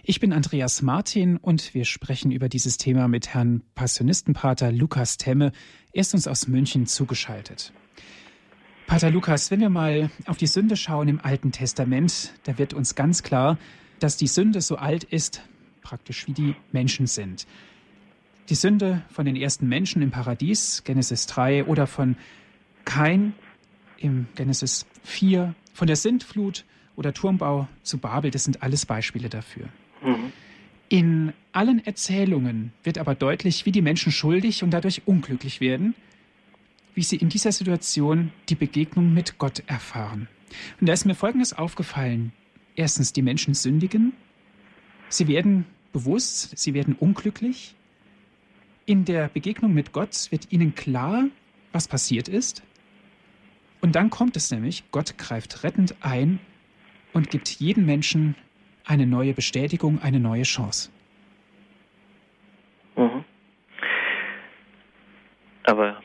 [0.03, 5.53] Ich bin Andreas Martin und wir sprechen über dieses Thema mit Herrn Passionistenpater Lukas Temme.
[5.93, 7.75] Er ist uns aus München zugeschaltet.
[8.87, 12.95] Pater Lukas, wenn wir mal auf die Sünde schauen im Alten Testament, da wird uns
[12.95, 13.59] ganz klar,
[13.99, 15.43] dass die Sünde so alt ist,
[15.83, 17.47] praktisch wie die Menschen sind.
[18.49, 22.17] Die Sünde von den ersten Menschen im Paradies, Genesis 3, oder von
[22.91, 23.35] kein
[23.99, 26.65] im Genesis 4 von der Sintflut
[26.97, 29.69] oder Turmbau zu Babel, das sind alles Beispiele dafür.
[30.03, 30.33] Mhm.
[30.89, 35.95] In allen Erzählungen wird aber deutlich, wie die Menschen schuldig und dadurch unglücklich werden,
[36.97, 40.27] wie sie in dieser Situation die Begegnung mit Gott erfahren.
[40.81, 42.33] Und da ist mir Folgendes aufgefallen.
[42.75, 44.15] Erstens, die Menschen sündigen,
[45.09, 47.77] sie werden bewusst, sie werden unglücklich.
[48.85, 51.27] In der Begegnung mit Gott wird ihnen klar,
[51.71, 52.65] was passiert ist.
[53.81, 56.39] Und dann kommt es nämlich, Gott greift rettend ein
[57.13, 58.37] und gibt jedem Menschen
[58.85, 60.91] eine neue Bestätigung, eine neue Chance.
[62.97, 63.25] Mhm.
[65.65, 66.03] Aber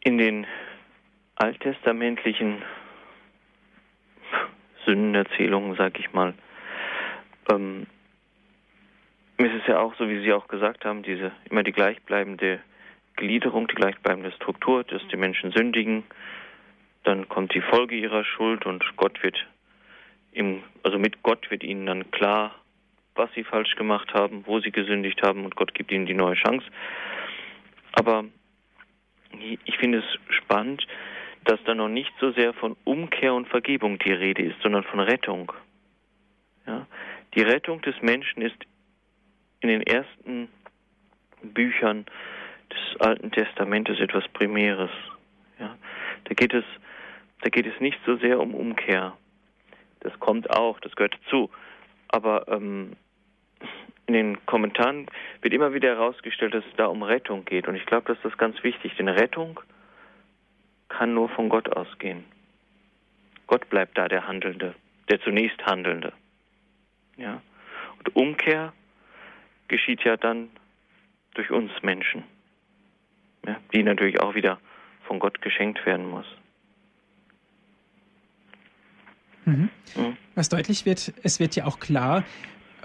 [0.00, 0.46] in den
[1.36, 2.62] alttestamentlichen
[4.84, 6.34] Sündenerzählungen, sag ich mal,
[7.50, 7.86] ähm,
[9.36, 12.60] ist es ja auch so, wie Sie auch gesagt haben, diese immer die gleichbleibende
[13.16, 16.04] Gliederung, die gleichbleibende Struktur, dass die Menschen sündigen.
[17.02, 19.36] Dann kommt die Folge ihrer Schuld und Gott wird
[20.32, 22.54] im, also mit Gott wird ihnen dann klar,
[23.14, 26.34] was sie falsch gemacht haben, wo sie gesündigt haben und Gott gibt ihnen die neue
[26.34, 26.66] Chance.
[27.92, 28.24] Aber
[29.64, 30.86] ich finde es spannend,
[31.44, 35.00] dass da noch nicht so sehr von Umkehr und Vergebung die Rede ist, sondern von
[35.00, 35.52] Rettung.
[36.66, 36.86] Ja?
[37.34, 38.56] Die Rettung des Menschen ist
[39.60, 40.48] in den ersten
[41.42, 42.06] Büchern
[42.76, 44.90] des Alten Testamentes etwas Primäres.
[45.58, 45.76] Ja,
[46.24, 46.64] da geht es,
[47.42, 49.16] da geht es nicht so sehr um Umkehr.
[50.00, 51.50] Das kommt auch, das gehört dazu.
[52.08, 52.96] Aber ähm,
[54.06, 55.06] in den Kommentaren
[55.42, 57.66] wird immer wieder herausgestellt, dass es da um Rettung geht.
[57.66, 59.60] Und ich glaube, das ist ganz wichtig, denn Rettung
[60.88, 62.24] kann nur von Gott ausgehen.
[63.46, 64.74] Gott bleibt da der Handelnde,
[65.10, 66.12] der zunächst Handelnde.
[67.16, 67.42] Ja?
[67.98, 68.72] Und Umkehr
[69.68, 70.50] geschieht ja dann
[71.34, 72.24] durch uns Menschen
[73.46, 74.58] ja, die natürlich auch wieder
[75.06, 76.26] von Gott geschenkt werden muss.
[79.44, 79.70] Mhm.
[79.94, 80.16] Mhm.
[80.34, 82.24] Was deutlich wird, es wird ja auch klar,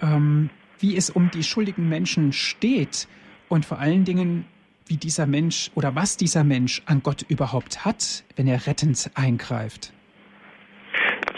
[0.01, 3.07] ähm, wie es um die schuldigen Menschen steht
[3.49, 4.45] und vor allen Dingen,
[4.87, 9.93] wie dieser Mensch oder was dieser Mensch an Gott überhaupt hat, wenn er rettend eingreift.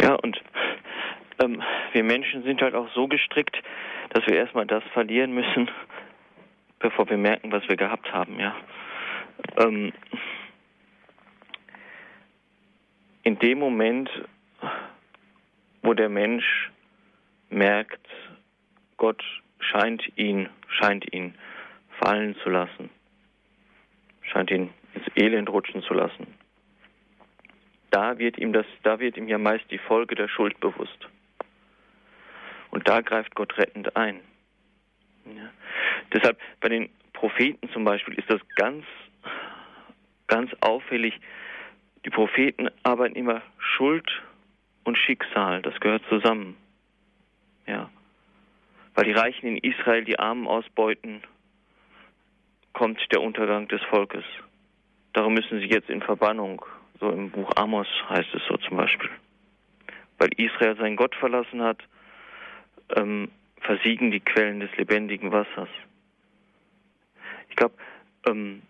[0.01, 0.41] Ja, und
[1.43, 3.55] ähm, wir Menschen sind halt auch so gestrickt,
[4.09, 5.69] dass wir erstmal das verlieren müssen,
[6.79, 8.55] bevor wir merken, was wir gehabt haben, ja.
[9.57, 9.93] Ähm,
[13.23, 14.09] in dem Moment,
[15.81, 16.71] wo der Mensch
[17.49, 18.07] merkt,
[18.97, 19.23] Gott
[19.59, 21.35] scheint ihn, scheint ihn
[21.99, 22.89] fallen zu lassen,
[24.21, 26.27] scheint ihn ins Elend rutschen zu lassen.
[27.91, 31.07] Da wird ihm das, da wird ihm ja meist die Folge der Schuld bewusst.
[32.71, 34.19] Und da greift Gott rettend ein.
[35.25, 35.51] Ja.
[36.11, 38.83] Deshalb bei den Propheten zum Beispiel ist das ganz
[40.33, 41.13] ganz auffällig,
[42.05, 44.09] die Propheten arbeiten immer Schuld
[44.83, 46.57] und Schicksal, das gehört zusammen.
[47.67, 47.91] Ja.
[48.95, 51.21] Weil die Reichen in Israel die Armen ausbeuten,
[52.73, 54.25] kommt der Untergang des Volkes.
[55.13, 56.65] Darum müssen sie jetzt in Verbannung.
[56.99, 59.11] So im Buch Amos heißt es so zum Beispiel.
[60.17, 61.77] Weil Israel seinen Gott verlassen hat,
[62.95, 63.29] ähm,
[63.61, 65.69] versiegen die Quellen des lebendigen Wassers.
[67.49, 67.75] Ich glaube,
[68.25, 68.63] ähm,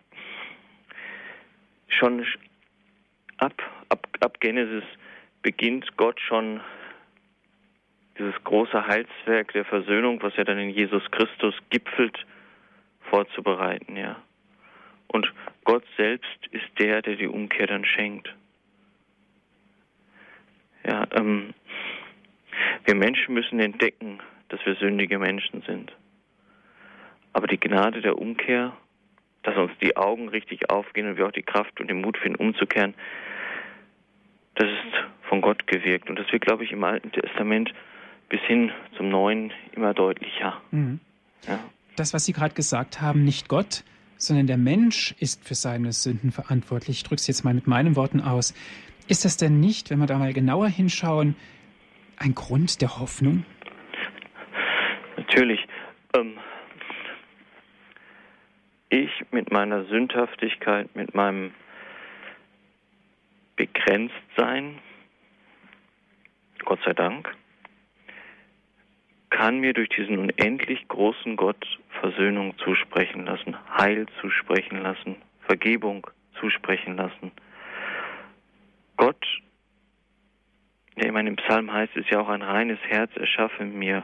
[2.03, 2.25] schon
[3.37, 3.53] ab,
[3.87, 4.83] ab, ab Genesis
[5.41, 6.59] beginnt Gott schon
[8.17, 12.25] dieses große Heilswerk der Versöhnung, was ja dann in Jesus Christus gipfelt,
[13.09, 14.17] vorzubereiten, ja.
[15.07, 15.31] Und
[15.63, 18.33] Gott selbst ist der, der die Umkehr dann schenkt.
[20.85, 21.53] Ja, ähm,
[22.85, 25.93] wir Menschen müssen entdecken, dass wir sündige Menschen sind.
[27.31, 28.75] Aber die Gnade der Umkehr,
[29.43, 32.37] dass uns die Augen richtig aufgehen und wir auch die Kraft und den Mut finden,
[32.37, 32.93] umzukehren,
[34.55, 36.09] das ist von Gott gewirkt.
[36.09, 37.73] Und das wird, glaube ich, im Alten Testament
[38.29, 40.61] bis hin zum Neuen immer deutlicher.
[40.71, 40.99] Mhm.
[41.47, 41.59] Ja.
[41.95, 43.83] Das, was Sie gerade gesagt haben, nicht Gott,
[44.17, 46.97] sondern der Mensch ist für seine Sünden verantwortlich.
[46.97, 48.53] Ich drücke es jetzt mal mit meinen Worten aus.
[49.07, 51.35] Ist das denn nicht, wenn wir da mal genauer hinschauen,
[52.17, 53.45] ein Grund der Hoffnung?
[55.17, 55.59] Natürlich.
[56.15, 56.37] Ähm,
[58.93, 61.51] ich mit meiner Sündhaftigkeit, mit meinem
[63.55, 64.79] Begrenztsein,
[66.63, 67.35] Gott sei Dank,
[69.29, 71.65] kann mir durch diesen unendlich großen Gott
[72.01, 75.15] Versöhnung zusprechen lassen, Heil zusprechen lassen,
[75.47, 76.05] Vergebung
[76.39, 77.31] zusprechen lassen.
[78.97, 79.25] Gott,
[80.97, 84.03] ja, in meinem Psalm heißt es ja auch, ein reines Herz erschaffe mir,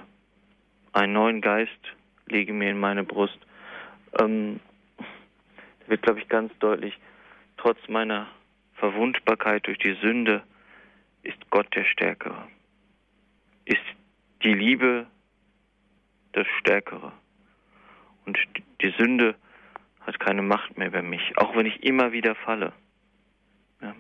[0.93, 1.79] einen neuen Geist
[2.25, 3.37] lege mir in meine Brust.
[4.19, 4.59] Ähm,
[5.89, 6.97] wird, glaube ich, ganz deutlich,
[7.57, 8.27] trotz meiner
[8.75, 10.43] Verwundbarkeit durch die Sünde
[11.23, 12.47] ist Gott der Stärkere.
[13.65, 13.77] Ist
[14.43, 15.07] die Liebe
[16.31, 17.11] das Stärkere.
[18.25, 18.37] Und
[18.81, 19.35] die Sünde
[20.01, 22.71] hat keine Macht mehr über mich, auch wenn ich immer wieder falle.
[23.81, 23.95] Ja.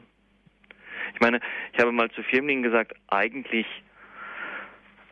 [1.13, 1.39] Ich meine,
[1.73, 3.67] ich habe mal zu Firmlingen gesagt, eigentlich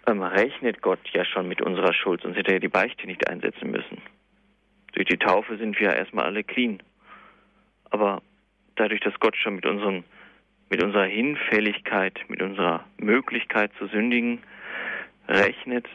[0.06, 3.72] ähm, rechnet Gott ja schon mit unserer Schuld, sonst hätte er die Beichte nicht einsetzen
[3.72, 4.02] müssen.
[4.98, 6.82] Durch die Taufe sind wir ja erstmal alle clean.
[7.92, 8.24] Aber
[8.78, 10.04] dadurch, dass Gott schon mit, unseren,
[10.72, 14.40] mit unserer Hinfälligkeit, mit unserer Möglichkeit zu sündigen
[15.28, 15.86] rechnet,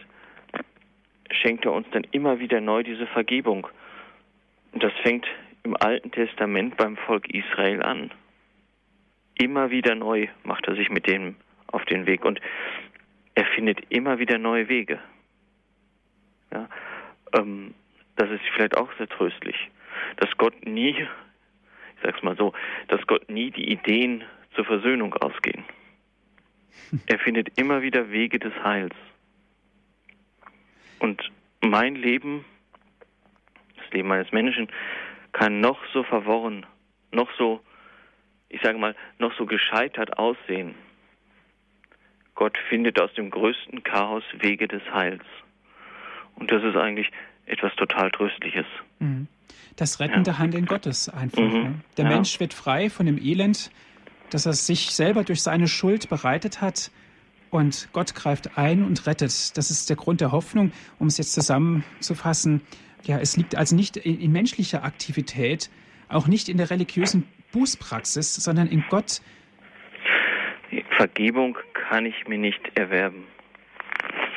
[1.32, 3.66] schenkt er uns dann immer wieder neu diese Vergebung.
[4.70, 5.26] Und das fängt
[5.64, 8.12] im Alten Testament beim Volk Israel an.
[9.34, 11.34] Immer wieder neu macht er sich mit dem
[11.66, 12.40] auf den Weg und
[13.34, 15.00] er findet immer wieder neue Wege.
[16.52, 16.68] Ja,
[17.32, 17.74] ähm,
[18.16, 19.56] das ist vielleicht auch sehr tröstlich,
[20.16, 21.08] dass Gott nie, ich
[22.02, 22.52] sag's mal so,
[22.88, 25.64] dass Gott nie die Ideen zur Versöhnung ausgehen.
[27.06, 28.94] Er findet immer wieder Wege des Heils.
[30.98, 32.44] Und mein Leben,
[33.76, 34.68] das Leben meines Menschen,
[35.32, 36.66] kann noch so verworren,
[37.10, 37.60] noch so,
[38.48, 40.74] ich sage mal, noch so gescheitert aussehen.
[42.34, 45.24] Gott findet aus dem größten Chaos Wege des Heils.
[46.36, 47.10] Und das ist eigentlich
[47.52, 48.66] etwas total Tröstliches.
[48.98, 49.28] Mhm.
[49.76, 50.38] Das rettende ja.
[50.38, 51.42] Handeln Gottes einfach.
[51.42, 51.52] Mhm.
[51.52, 51.74] Ne?
[51.96, 52.10] Der ja.
[52.10, 53.70] Mensch wird frei von dem Elend,
[54.30, 56.90] das er sich selber durch seine Schuld bereitet hat.
[57.50, 59.56] Und Gott greift ein und rettet.
[59.56, 62.62] Das ist der Grund der Hoffnung, um es jetzt zusammenzufassen.
[63.04, 65.70] Ja, es liegt also nicht in menschlicher Aktivität,
[66.08, 69.20] auch nicht in der religiösen Bußpraxis, sondern in Gott.
[70.96, 73.24] Vergebung kann ich mir nicht erwerben.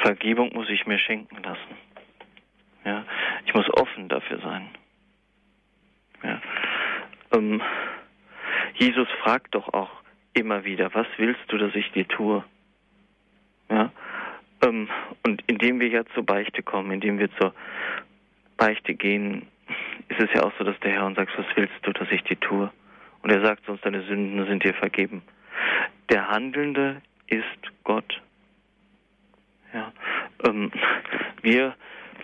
[0.01, 1.77] Vergebung muss ich mir schenken lassen.
[2.85, 3.03] Ja,
[3.45, 4.69] ich muss offen dafür sein.
[6.23, 6.41] Ja.
[7.33, 7.61] Ähm,
[8.75, 9.89] Jesus fragt doch auch
[10.33, 12.43] immer wieder, was willst du, dass ich dir tue?
[13.69, 13.91] Ja.
[14.63, 14.87] Ähm,
[15.25, 17.53] und indem wir ja zur Beichte kommen, indem wir zur
[18.57, 19.47] Beichte gehen,
[20.09, 22.21] ist es ja auch so, dass der Herr uns sagt, was willst du, dass ich
[22.23, 22.71] dir tue?
[23.23, 25.23] Und er sagt uns, deine Sünden sind dir vergeben.
[26.11, 27.43] Der Handelnde ist
[27.83, 28.21] Gott.
[29.73, 29.91] Ja.
[30.45, 30.71] Ähm,
[31.41, 31.75] wir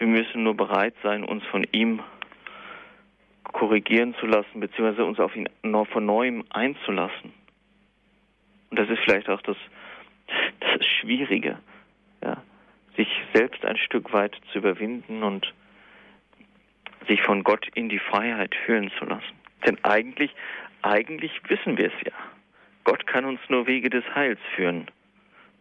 [0.01, 2.01] wir müssen nur bereit sein, uns von ihm
[3.43, 7.31] korrigieren zu lassen, beziehungsweise uns auf ihn von neuem einzulassen.
[8.71, 9.57] Und das ist vielleicht auch das,
[10.59, 11.59] das Schwierige,
[12.23, 12.41] ja,
[12.97, 15.53] sich selbst ein Stück weit zu überwinden und
[17.07, 19.35] sich von Gott in die Freiheit führen zu lassen.
[19.67, 20.33] Denn eigentlich,
[20.81, 22.13] eigentlich wissen wir es ja.
[22.85, 24.87] Gott kann uns nur Wege des Heils führen.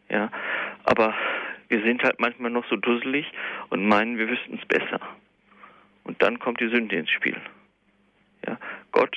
[0.09, 0.31] Ja,
[0.85, 1.15] aber
[1.71, 3.25] wir sind halt manchmal noch so dusselig
[3.71, 5.01] und meinen, wir wüssten es besser.
[6.03, 7.41] Und dann kommt die Sünde ins Spiel.
[8.47, 8.59] Ja,
[8.91, 9.17] Gott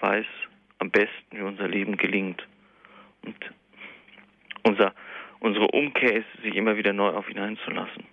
[0.00, 0.26] weiß
[0.78, 2.46] am besten, wie unser Leben gelingt.
[3.22, 3.36] Und
[4.62, 4.94] unser,
[5.40, 8.04] unsere Umkehr ist, sich immer wieder neu auf ihn einzulassen.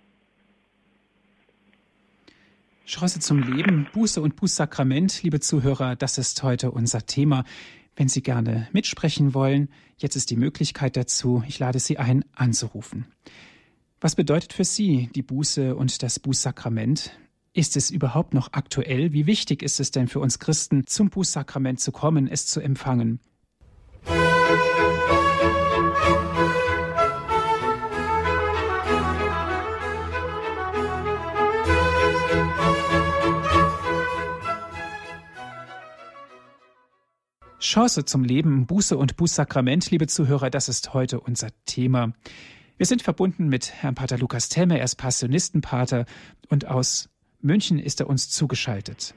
[2.86, 7.44] Chance zum Leben, Buße und Bußsakrament, liebe Zuhörer, das ist heute unser Thema.
[7.96, 9.68] Wenn Sie gerne mitsprechen wollen,
[9.98, 11.44] jetzt ist die Möglichkeit dazu.
[11.46, 13.06] Ich lade Sie ein, anzurufen.
[14.04, 17.18] Was bedeutet für Sie die Buße und das Bußsakrament?
[17.54, 19.14] Ist es überhaupt noch aktuell?
[19.14, 23.18] Wie wichtig ist es denn für uns Christen, zum Bußsakrament zu kommen, es zu empfangen?
[37.58, 42.12] Chance zum Leben, Buße und Bußsakrament, liebe Zuhörer, das ist heute unser Thema.
[42.76, 46.06] Wir sind verbunden mit Herrn Pater Lukas Temme, er ist Passionistenpater
[46.50, 47.08] und aus
[47.40, 49.14] München ist er uns zugeschaltet.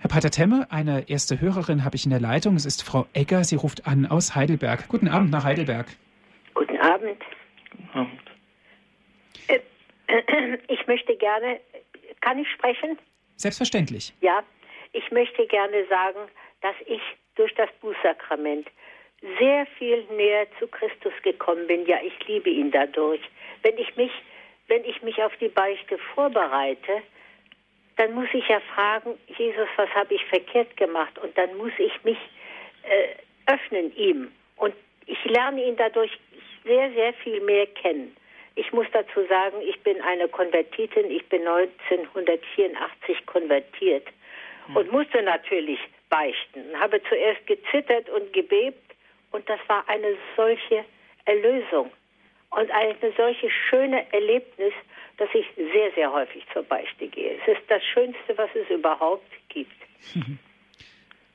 [0.00, 2.56] Herr Pater Temme, eine erste Hörerin habe ich in der Leitung.
[2.56, 3.44] Es ist Frau Egger.
[3.44, 4.88] Sie ruft an aus Heidelberg.
[4.88, 5.86] Guten Abend nach Heidelberg.
[6.54, 7.22] Guten Abend.
[7.70, 8.20] Guten Abend.
[9.46, 9.60] Äh,
[10.08, 11.60] äh, ich möchte gerne,
[12.20, 12.98] kann ich sprechen?
[13.36, 14.12] Selbstverständlich.
[14.22, 14.42] Ja,
[14.92, 16.18] ich möchte gerne sagen,
[16.62, 17.00] dass ich
[17.36, 18.66] durch das Bußsakrament
[19.38, 21.86] sehr viel näher zu Christus gekommen bin.
[21.86, 23.20] Ja, ich liebe ihn dadurch.
[23.62, 24.12] Wenn ich mich
[24.68, 27.02] wenn ich mich auf die Beichte vorbereite,
[27.96, 31.18] dann muss ich ja fragen, Jesus, was habe ich verkehrt gemacht?
[31.18, 32.18] Und dann muss ich mich
[32.84, 34.30] äh, öffnen ihm.
[34.56, 34.74] Und
[35.06, 36.12] ich lerne ihn dadurch
[36.64, 38.14] sehr, sehr viel mehr kennen.
[38.54, 41.10] Ich muss dazu sagen, ich bin eine Konvertitin.
[41.10, 44.06] Ich bin 1984 konvertiert
[44.66, 44.76] hm.
[44.76, 46.78] und musste natürlich beichten.
[46.78, 48.87] Habe zuerst gezittert und gebebt
[49.32, 50.84] und das war eine solche
[51.24, 51.90] Erlösung
[52.50, 54.72] und eine solche schöne Erlebnis,
[55.18, 57.38] dass ich sehr, sehr häufig zur Beichte gehe.
[57.40, 59.72] Es ist das Schönste, was es überhaupt gibt.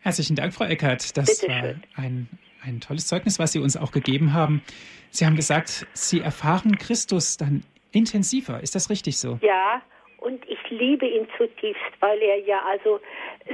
[0.02, 1.16] Herzlichen Dank, Frau Eckert.
[1.16, 2.28] Das Bitte war ein,
[2.64, 4.64] ein tolles Zeugnis, was Sie uns auch gegeben haben.
[5.12, 8.62] Sie haben gesagt, Sie erfahren Christus dann intensiver.
[8.62, 9.40] Ist das richtig so?
[9.42, 9.82] Ja,
[10.24, 13.02] und ich liebe ihn zutiefst, weil er ja also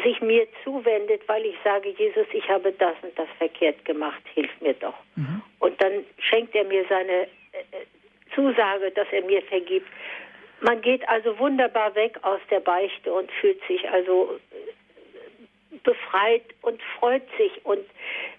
[0.04, 4.52] sich mir zuwendet, weil ich sage, Jesus, ich habe das und das verkehrt gemacht, hilf
[4.62, 4.94] mir doch.
[5.16, 5.42] Mhm.
[5.60, 7.28] Und dann schenkt er mir seine
[8.36, 9.88] Zusage, dass er mir vergibt.
[10.62, 16.82] Man geht also wunderbar weg aus der Beichte und fühlt sich also äh, befreit und
[17.00, 17.84] freut sich und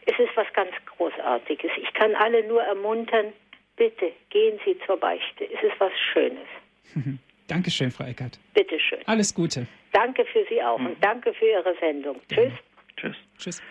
[0.07, 1.73] es ist was ganz Großartiges.
[1.79, 3.33] Ich kann alle nur ermuntern,
[3.77, 5.45] bitte gehen Sie zur Beichte.
[5.53, 6.47] Es ist was Schönes.
[7.51, 8.39] Dankeschön, Frau Eckert.
[8.55, 9.01] Bitte schön.
[9.07, 9.67] Alles Gute.
[9.93, 10.87] Danke für Sie auch mhm.
[10.87, 12.21] und danke für Ihre Sendung.
[12.29, 12.53] Tschüss.
[12.97, 13.17] Tschüss.
[13.39, 13.63] Tschüss.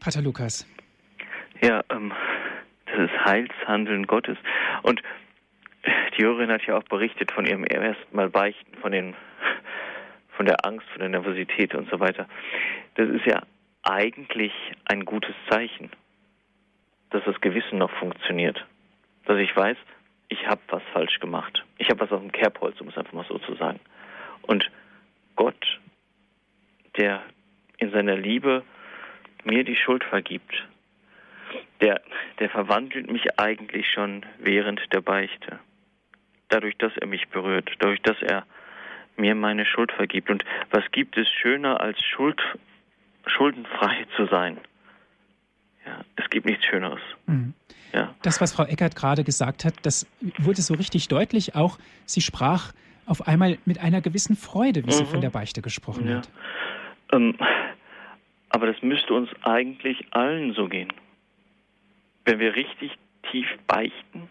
[0.00, 0.66] Pater Lukas.
[1.60, 2.10] Ja, ähm,
[2.86, 4.38] das ist Heilshandeln Gottes.
[4.82, 5.02] Und
[6.16, 9.14] die Hörerin hat ja auch berichtet von ihrem ersten Mal Beichten, von, den,
[10.38, 12.26] von der Angst, von der Nervosität und so weiter.
[12.94, 13.42] Das ist ja
[13.82, 14.52] eigentlich
[14.86, 15.90] ein gutes Zeichen,
[17.10, 18.64] dass das Gewissen noch funktioniert.
[19.26, 19.76] Dass ich weiß,
[20.34, 21.64] ich habe was falsch gemacht.
[21.78, 23.78] Ich habe was auf dem Kerbholz, um es einfach mal so zu sagen.
[24.42, 24.68] Und
[25.36, 25.78] Gott,
[26.96, 27.22] der
[27.78, 28.64] in seiner Liebe
[29.44, 30.52] mir die Schuld vergibt,
[31.80, 32.00] der,
[32.40, 35.60] der verwandelt mich eigentlich schon während der Beichte.
[36.48, 38.44] Dadurch, dass er mich berührt, dadurch, dass er
[39.16, 40.30] mir meine Schuld vergibt.
[40.30, 42.40] Und was gibt es schöner als Schuld,
[43.26, 44.58] schuldenfrei zu sein?
[45.86, 47.00] Ja, es gibt nichts Schöneres.
[47.26, 47.54] Mhm.
[47.92, 48.14] Ja.
[48.22, 50.06] Das, was Frau Eckert gerade gesagt hat, das
[50.38, 51.54] wurde so richtig deutlich.
[51.54, 52.72] Auch sie sprach
[53.06, 54.92] auf einmal mit einer gewissen Freude, wie mhm.
[54.92, 56.16] sie von der Beichte gesprochen ja.
[56.16, 56.30] hat.
[57.12, 57.36] Ähm,
[58.48, 60.92] aber das müsste uns eigentlich allen so gehen
[62.24, 62.92] wenn wir richtig
[63.30, 64.28] tief beichten,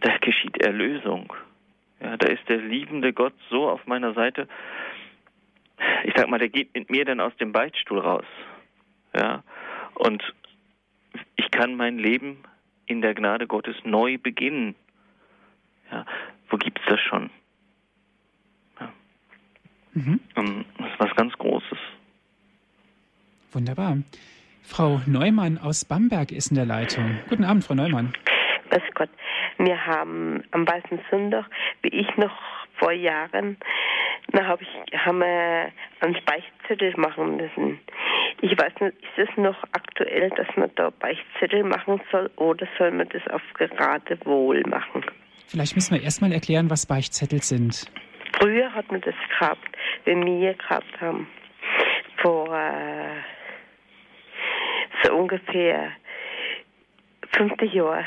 [0.00, 1.32] da geschieht Erlösung.
[2.00, 4.48] Ja, da ist der liebende Gott so auf meiner Seite.
[6.04, 8.24] Ich sag mal, der geht mit mir dann aus dem Beichtstuhl raus.
[9.14, 9.42] Ja,
[9.94, 10.22] und
[11.36, 12.38] ich kann mein Leben
[12.86, 14.74] in der Gnade Gottes neu beginnen.
[15.90, 16.06] Ja,
[16.48, 17.30] wo gibt's das schon?
[18.80, 18.92] Ja.
[19.92, 20.20] Mhm.
[20.78, 21.78] Das ist was ganz Großes.
[23.52, 23.98] Wunderbar.
[24.62, 27.18] Frau Neumann aus Bamberg ist in der Leitung.
[27.28, 28.12] Guten Abend, Frau Neumann.
[28.70, 29.10] Grüß Gott.
[29.58, 31.44] Wir haben am Weißen Sonntag,
[31.82, 32.32] wie ich noch
[32.78, 33.58] vor Jahren,
[34.28, 35.70] da hab ich, haben wir
[36.00, 37.78] einen Beichtzettel machen müssen.
[38.44, 42.90] Ich weiß nicht, ist es noch aktuell, dass man da Beichtzettel machen soll oder soll
[42.90, 45.04] man das auf Geratewohl machen?
[45.46, 47.86] Vielleicht müssen wir erstmal erklären, was Beichtzettel sind.
[48.40, 49.76] Früher hat man das gehabt,
[50.06, 51.28] wenn wir gehabt haben.
[52.16, 53.20] Vor äh,
[55.04, 55.92] so ungefähr
[57.36, 58.06] 50 Jahre.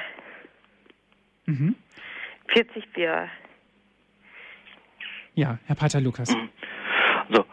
[1.46, 1.76] Mhm.
[2.48, 3.30] 40 Jahre.
[5.36, 6.36] Ja, Herr Pater Lukas.
[7.30, 7.46] Also,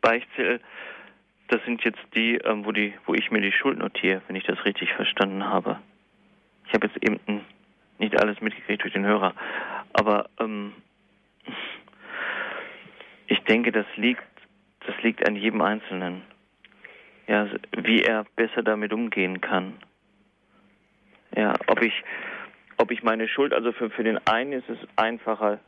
[0.00, 0.60] Beichtzettel,
[1.52, 4.44] das sind jetzt die, ähm, wo die, wo ich mir die Schuld notiere, wenn ich
[4.44, 5.78] das richtig verstanden habe.
[6.66, 7.44] Ich habe jetzt eben
[7.98, 9.34] nicht alles mitgekriegt durch den Hörer,
[9.92, 10.72] aber ähm,
[13.26, 14.22] ich denke, das liegt,
[14.86, 16.22] das liegt an jedem Einzelnen.
[17.28, 17.46] Ja,
[17.76, 19.74] wie er besser damit umgehen kann.
[21.36, 21.92] Ja, ob ich,
[22.78, 25.60] ob ich meine Schuld, also für, für den einen ist es einfacher,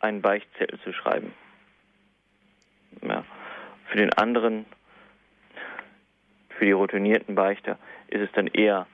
[0.00, 1.32] einen Beichtzettel zu schreiben.
[3.02, 3.24] Ja.
[3.88, 4.64] Für den anderen,
[6.62, 8.86] für die routinierten Beichter, ist es dann eher,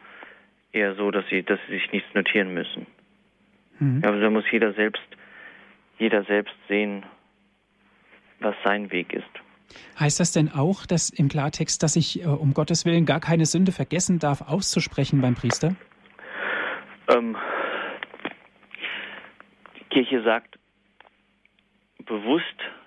[0.73, 2.87] eher so, dass sie, dass sie sich nichts notieren müssen.
[3.79, 4.01] Mhm.
[4.03, 5.03] Ja, also da muss jeder selbst,
[5.99, 7.05] jeder selbst sehen,
[8.41, 9.29] was sein Weg ist.
[10.01, 13.45] Heißt das denn auch, dass im Klartext, dass ich äh, um Gottes Willen gar keine
[13.45, 15.77] Sünde vergessen darf, auszusprechen beim Priester?
[17.15, 17.37] Ähm,
[19.79, 20.59] die Kirche sagt
[22.07, 22.47] bewusst,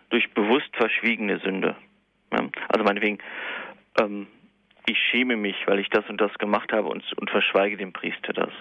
[0.10, 1.76] durch bewusst verschwiegene Sünde.
[2.32, 3.20] Ja, also meinetwegen,
[4.02, 4.26] ähm,
[4.86, 8.34] ich schäme mich, weil ich das und das gemacht habe und, und verschweige dem Priester
[8.34, 8.52] das.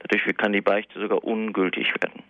[0.00, 2.22] Dadurch kann die Beichte sogar ungültig werden.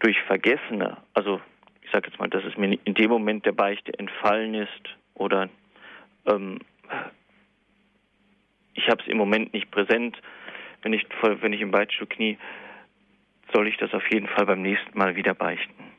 [0.00, 1.40] Durch Vergessene, also
[1.82, 5.48] ich sage jetzt mal, dass es mir in dem Moment der Beichte entfallen ist oder
[6.26, 6.58] ähm,
[8.74, 10.20] ich habe es im Moment nicht präsent,
[10.82, 12.38] wenn ich, wenn ich im Beichtstuhl knie,
[13.52, 15.92] soll ich das auf jeden Fall beim nächsten Mal wieder beichten.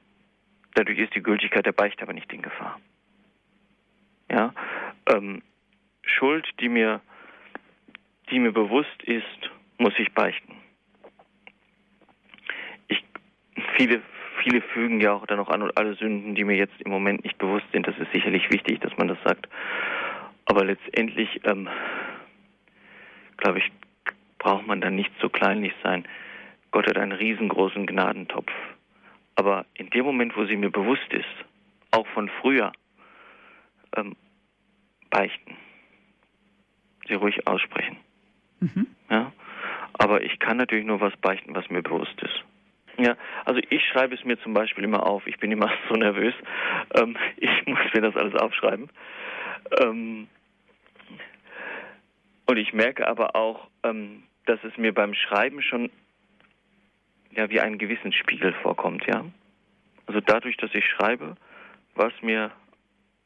[0.76, 2.80] Dadurch ist die Gültigkeit der Beichte aber nicht in Gefahr.
[4.30, 4.54] Ja,
[5.08, 5.42] ähm,
[6.04, 7.02] Schuld, die mir,
[8.32, 10.56] die mir bewusst ist, muss ich beichten.
[12.88, 13.04] Ich,
[13.76, 14.02] viele,
[14.44, 17.24] viele fügen ja auch dann noch an und alle Sünden, die mir jetzt im Moment
[17.24, 17.88] nicht bewusst sind.
[17.88, 19.48] Das ist sicherlich wichtig, dass man das sagt.
[20.46, 21.68] Aber letztendlich, ähm,
[23.38, 23.72] glaube ich,
[24.40, 26.06] braucht man dann nicht so kleinlich sein.
[26.72, 28.52] Gott hat einen riesengroßen Gnadentopf.
[29.36, 31.26] Aber in dem Moment, wo sie mir bewusst ist,
[31.92, 32.72] auch von früher,
[33.96, 34.16] ähm,
[35.10, 35.56] beichten.
[37.08, 37.98] Sie ruhig aussprechen.
[38.60, 38.88] Mhm.
[39.10, 39.32] Ja?
[39.94, 42.44] Aber ich kann natürlich nur was beichten, was mir bewusst ist.
[42.98, 45.28] Ja, also ich schreibe es mir zum Beispiel immer auf.
[45.28, 46.34] Ich bin immer so nervös.
[46.96, 48.90] Ähm, ich muss mir das alles aufschreiben.
[49.82, 50.28] Ähm,
[52.46, 55.90] und ich merke aber auch, ähm, dass es mir beim Schreiben schon
[57.32, 59.26] ja wie ein Gewissensspiegel vorkommt, ja.
[60.08, 61.36] Also dadurch, dass ich schreibe,
[61.96, 62.52] was mir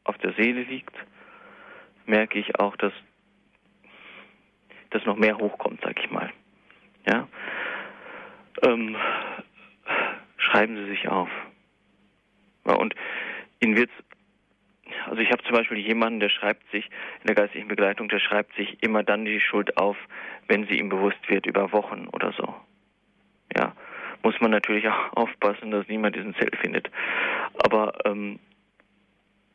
[0.03, 0.95] auf der Seele liegt,
[2.11, 2.93] merke ich auch, dass
[4.91, 6.29] dass noch mehr hochkommt, sag ich mal.
[7.07, 7.27] Ja.
[8.61, 8.97] Ähm,
[10.37, 11.29] schreiben Sie sich auf.
[12.65, 12.93] Ja, und
[13.61, 13.93] Ihnen wird's
[15.05, 16.85] also ich habe zum Beispiel jemanden, der schreibt sich
[17.21, 19.95] in der geistlichen Begleitung, der schreibt sich immer dann die Schuld auf,
[20.47, 22.53] wenn sie ihm bewusst wird, über Wochen oder so.
[23.55, 23.73] Ja,
[24.21, 26.91] muss man natürlich auch aufpassen, dass niemand diesen Zettel findet.
[27.63, 28.39] Aber ähm,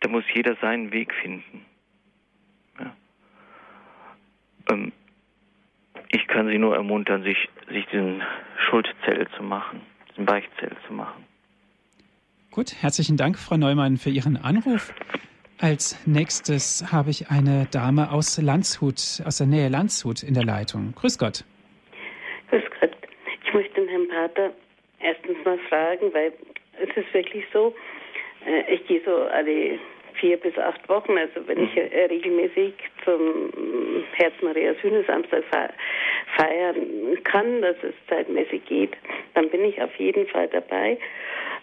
[0.01, 1.67] da muss jeder seinen Weg finden.
[4.69, 4.93] Ähm,
[6.09, 8.23] ich kann Sie nur ermuntern, sich, sich diesen
[8.69, 11.25] Schuldzettel zu machen, diesen Beichtzettel zu machen.
[12.51, 14.95] Gut, herzlichen Dank, Frau Neumann, für Ihren Anruf.
[15.61, 20.93] Als nächstes habe ich eine Dame aus Landshut, aus der Nähe Landshut in der Leitung.
[20.95, 21.45] Grüß Gott.
[22.51, 22.97] Grüß Gott.
[23.45, 24.53] Ich möchte den Herrn Pater
[25.01, 26.33] erstens mal fragen, weil
[26.81, 27.75] es ist wirklich so,
[28.47, 29.79] äh, ich gehe so alle
[30.21, 35.45] vier bis acht Wochen, also wenn ich äh, regelmäßig zum Herz Maria Sühnesamstag
[36.37, 38.97] feiern kann, dass es zeitmäßig geht,
[39.35, 40.99] dann bin ich auf jeden Fall dabei.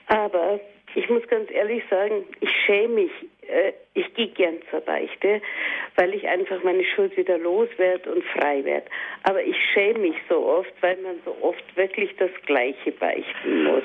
[0.08, 0.60] Aber
[0.95, 3.12] ich muss ganz ehrlich sagen, ich schäme mich.
[3.47, 5.41] Äh, ich gehe gern zur Beichte,
[5.95, 8.88] weil ich einfach meine Schuld wieder loswerde und frei werde.
[9.24, 13.84] Aber ich schäme mich so oft, weil man so oft wirklich das Gleiche beichten muss.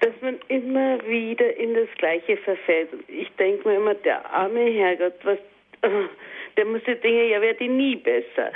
[0.00, 2.90] Dass man immer wieder in das Gleiche verfällt.
[3.08, 5.38] Ich denke mir immer, der arme Herrgott, was,
[6.58, 8.52] der muss die Dinge, ja, werde nie besser.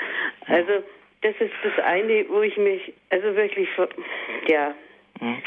[0.46, 0.84] Also,
[1.22, 3.68] das ist das eine, wo ich mich, also wirklich,
[4.48, 4.74] ja.
[5.20, 5.42] Hm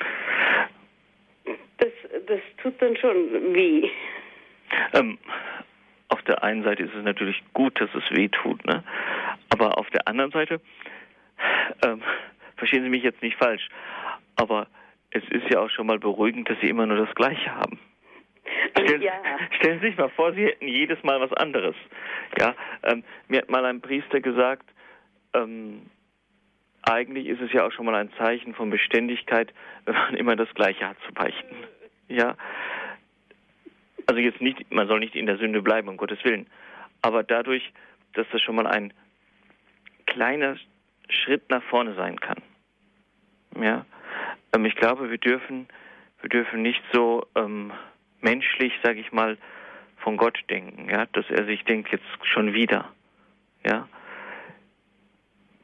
[1.78, 1.92] das,
[2.28, 3.90] das tut dann schon weh.
[4.94, 5.18] Ähm,
[6.10, 8.84] auf der einen Seite ist es natürlich gut, dass es weh tut, ne?
[9.50, 10.62] aber auf der anderen Seite,
[11.86, 12.02] ähm,
[12.58, 13.68] verstehen Sie mich jetzt nicht falsch,
[14.36, 14.68] aber
[15.12, 17.80] es ist ja auch schon mal beruhigend, dass Sie immer nur das Gleiche haben.
[18.72, 19.14] Stellen, ja.
[19.58, 21.76] stellen Sie sich mal vor, Sie hätten jedes Mal was anderes.
[22.40, 24.70] Ja, ähm, mir hat mal ein Priester gesagt,
[25.34, 25.90] ähm,
[26.84, 29.54] eigentlich ist es ja auch schon mal ein Zeichen von Beständigkeit,
[29.86, 31.56] wenn man immer das Gleiche hat zu beichten.
[32.08, 32.36] Ja.
[34.08, 36.48] Also jetzt nicht, man soll nicht in der Sünde bleiben, um Gottes Willen.
[37.02, 37.74] Aber dadurch,
[38.14, 38.94] dass das schon mal ein
[40.06, 40.58] kleiner
[41.10, 42.42] Schritt nach vorne sein kann.
[43.60, 43.86] Ja.
[44.54, 45.68] Ähm, ich glaube, wir dürfen,
[46.22, 47.72] wir dürfen nicht so ähm,
[48.22, 49.38] menschlich, sage ich mal,
[49.98, 52.92] von Gott denken, ja, dass er sich denkt, jetzt schon wieder,
[53.66, 53.88] ja.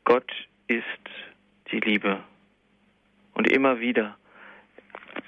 [0.04, 0.32] Gott
[0.68, 0.84] ist
[1.72, 2.24] die Liebe.
[3.34, 4.18] Und immer wieder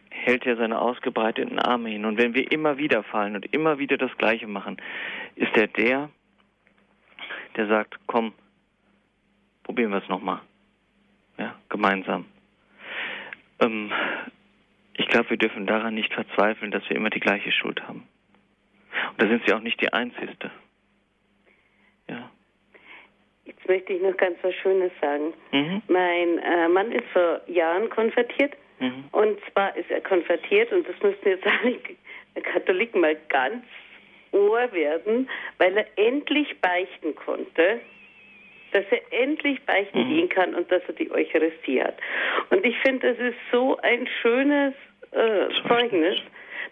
[0.09, 2.05] hält er seine ausgebreiteten Arme hin.
[2.05, 4.78] Und wenn wir immer wieder fallen und immer wieder das Gleiche machen,
[5.36, 6.09] ist er der,
[7.55, 8.34] der sagt, komm,
[9.63, 10.41] probieren wir es nochmal.
[11.38, 12.26] Ja, gemeinsam.
[13.59, 13.91] Ähm,
[14.96, 18.08] ich glaube, wir dürfen daran nicht verzweifeln, dass wir immer die gleiche Schuld haben.
[19.12, 20.52] Und da sind Sie auch nicht die Einzige.
[22.08, 22.30] Ja.
[23.46, 25.34] Jetzt möchte ich noch ganz was Schönes sagen.
[25.52, 25.82] Mhm.
[25.88, 28.54] Mein äh, Mann ist vor Jahren konvertiert.
[28.80, 29.06] Mhm.
[29.12, 31.80] Und zwar ist er konvertiert, und das müssten jetzt alle
[32.44, 33.64] Katholiken mal ganz
[34.32, 37.82] ohr werden, weil er endlich beichten konnte
[38.74, 40.09] dass er endlich beichten mhm.
[40.09, 41.95] gehen kann und dass er die Eucharistie hat.
[42.49, 44.74] Und ich finde, das ist so ein schönes
[45.11, 46.19] äh, Zeugnis.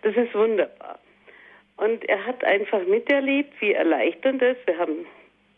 [0.02, 1.00] Das ist wunderbar.
[1.78, 4.68] Und er hat einfach miterlebt, wie erleichternd es ist.
[4.68, 5.06] Wir haben,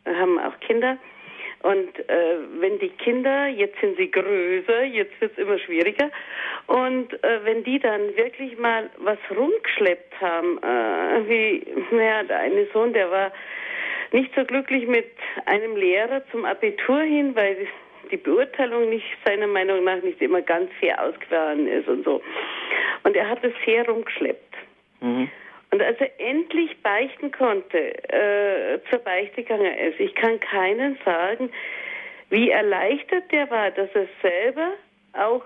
[0.05, 0.97] wir haben auch Kinder.
[1.63, 6.11] Und äh, wenn die Kinder, jetzt sind sie größer, jetzt wird es immer schwieriger.
[6.67, 12.67] Und äh, wenn die dann wirklich mal was rumgeschleppt haben, äh, wie, naja, der eine
[12.73, 13.31] Sohn, der war
[14.13, 15.11] nicht so glücklich mit
[15.45, 17.67] einem Lehrer zum Abitur hin, weil
[18.11, 22.21] die Beurteilung nicht seiner Meinung nach nicht immer ganz fair ausgefahren ist und so.
[23.03, 24.55] Und er hat es sehr rumgeschleppt.
[25.01, 25.29] Mhm.
[25.71, 27.79] Und als er endlich beichten konnte,
[28.13, 31.49] äh, zur Beichte gegangen ist, ich kann keinen sagen,
[32.29, 34.73] wie erleichtert der war, dass er selber
[35.13, 35.43] auch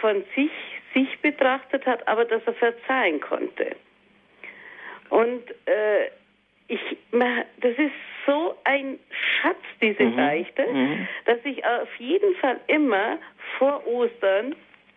[0.00, 0.50] von sich
[0.92, 3.76] sich betrachtet hat, aber dass er verzeihen konnte.
[5.08, 6.10] Und äh,
[6.68, 6.80] ich,
[7.12, 7.92] das ist
[8.26, 10.16] so ein Schatz, diese mhm.
[10.16, 11.08] Beichte, mhm.
[11.24, 13.18] dass ich auf jeden Fall immer
[13.58, 14.54] vor Ostern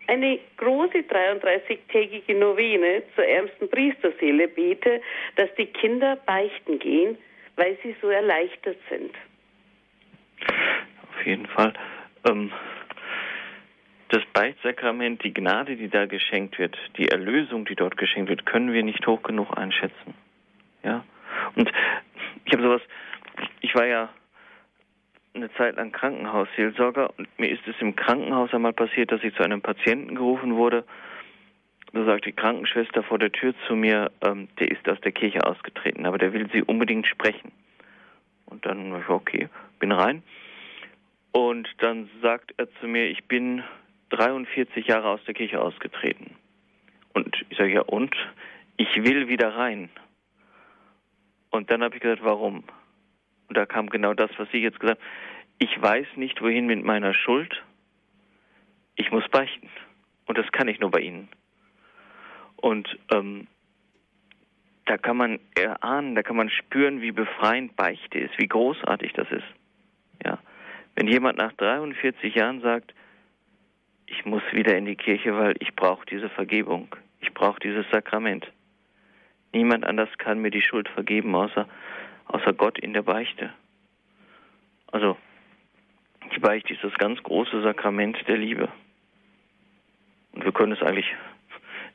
[0.07, 5.01] eine große 33-tägige Novene zur ärmsten Priesterseele bete,
[5.35, 7.17] dass die Kinder beichten gehen,
[7.55, 9.13] weil sie so erleichtert sind.
[11.13, 11.73] Auf jeden Fall.
[12.27, 12.51] Ähm,
[14.09, 18.73] das Beichtsakrament, die Gnade, die da geschenkt wird, die Erlösung, die dort geschenkt wird, können
[18.73, 20.15] wir nicht hoch genug einschätzen.
[20.83, 21.03] Ja.
[21.55, 21.71] Und
[22.45, 22.81] ich habe sowas,
[23.61, 24.09] ich war ja
[25.33, 29.43] eine Zeit lang Krankenhausseelsorger und mir ist es im Krankenhaus einmal passiert, dass ich zu
[29.43, 30.83] einem Patienten gerufen wurde.
[31.93, 35.45] Da sagt die Krankenschwester vor der Tür zu mir, ähm, der ist aus der Kirche
[35.45, 37.51] ausgetreten, aber der will sie unbedingt sprechen.
[38.45, 40.23] Und dann war ich, okay, bin rein.
[41.31, 43.63] Und dann sagt er zu mir, ich bin
[44.09, 46.35] 43 Jahre aus der Kirche ausgetreten.
[47.13, 48.15] Und ich sage, ja und?
[48.77, 49.89] Ich will wieder rein.
[51.51, 52.63] Und dann habe ich gesagt, warum?
[53.47, 55.09] Und da kam genau das, was Sie jetzt gesagt haben.
[55.57, 57.63] Ich weiß nicht, wohin mit meiner Schuld.
[58.95, 59.69] Ich muss beichten.
[60.25, 61.27] Und das kann ich nur bei Ihnen.
[62.57, 63.47] Und ähm,
[64.85, 69.29] da kann man erahnen, da kann man spüren, wie befreiend Beichte ist, wie großartig das
[69.31, 69.45] ist.
[70.25, 70.39] Ja.
[70.95, 72.93] Wenn jemand nach 43 Jahren sagt,
[74.07, 78.51] ich muss wieder in die Kirche, weil ich brauche diese Vergebung, ich brauche dieses Sakrament.
[79.53, 81.67] Niemand anders kann mir die Schuld vergeben, außer,
[82.25, 83.51] außer Gott in der Beichte.
[84.91, 85.17] Also,
[86.35, 88.69] die Beichte ist das ganz große Sakrament der Liebe.
[90.33, 91.11] Und wir können es eigentlich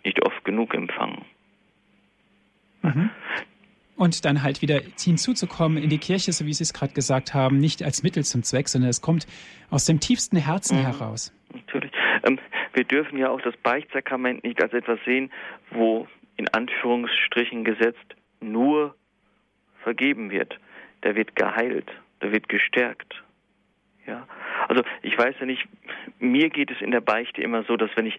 [0.05, 1.25] nicht oft genug empfangen.
[2.83, 3.11] Mhm.
[3.97, 7.59] Und dann halt wieder hinzuzukommen in die Kirche, so wie Sie es gerade gesagt haben,
[7.59, 9.27] nicht als Mittel zum Zweck, sondern es kommt
[9.71, 10.83] aus dem tiefsten Herzen mhm.
[10.83, 11.33] heraus.
[11.53, 11.93] Natürlich.
[12.25, 12.41] Ähm,
[12.73, 15.31] wir dürfen ja auch das Beichtsakrament nicht als etwas sehen,
[15.71, 18.95] wo in Anführungsstrichen gesetzt nur
[19.83, 20.59] vergeben wird.
[21.03, 21.91] Der wird geheilt,
[22.23, 23.23] der wird gestärkt.
[24.07, 24.27] Ja,
[24.69, 25.67] also ich weiß ja nicht,
[26.19, 28.19] mir geht es in der Beichte immer so, dass wenn ich,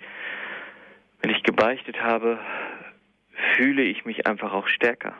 [1.21, 2.39] wenn ich gebeichtet habe,
[3.55, 5.13] fühle ich mich einfach auch stärker.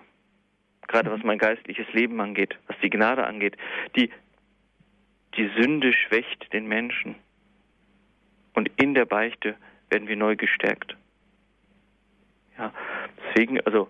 [0.87, 3.57] Gerade was mein geistliches Leben angeht, was die Gnade angeht.
[3.95, 4.11] Die,
[5.37, 7.15] die Sünde schwächt den Menschen.
[8.53, 9.55] Und in der Beichte
[9.89, 10.95] werden wir neu gestärkt.
[12.57, 12.71] Ja,
[13.29, 13.89] deswegen, also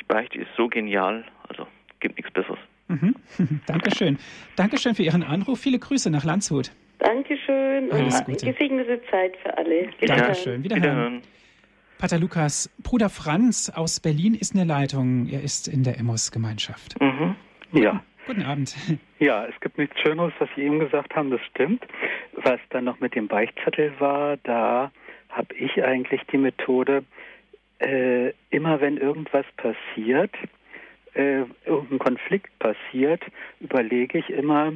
[0.00, 1.66] die Beichte ist so genial, also
[2.00, 2.58] gibt nichts Besseres.
[2.88, 3.14] Mhm.
[3.66, 4.18] Dankeschön.
[4.56, 5.60] Dankeschön für Ihren Anruf.
[5.60, 6.70] Viele Grüße nach Landshut.
[6.98, 8.46] Dankeschön Alles und Gute.
[8.52, 9.88] gesegnete Zeit für alle.
[9.98, 10.18] Wiederhören.
[10.22, 10.62] Dankeschön.
[10.64, 10.82] Wiederhören.
[10.94, 11.22] Wiederhören.
[11.98, 15.28] Pater Lukas, Bruder Franz aus Berlin ist in der Leitung.
[15.28, 17.00] Er ist in der Emmos-Gemeinschaft.
[17.00, 17.36] Mhm.
[17.72, 18.02] Ja.
[18.26, 18.74] Guten Abend.
[19.18, 21.86] Ja, es gibt nichts Schöneres, was Sie eben gesagt haben, das stimmt.
[22.32, 24.90] Was dann noch mit dem Beichtzettel war, da
[25.28, 27.04] habe ich eigentlich die Methode,
[27.82, 30.34] äh, immer wenn irgendwas passiert,
[31.14, 33.22] äh, irgendein Konflikt passiert,
[33.60, 34.72] überlege ich immer,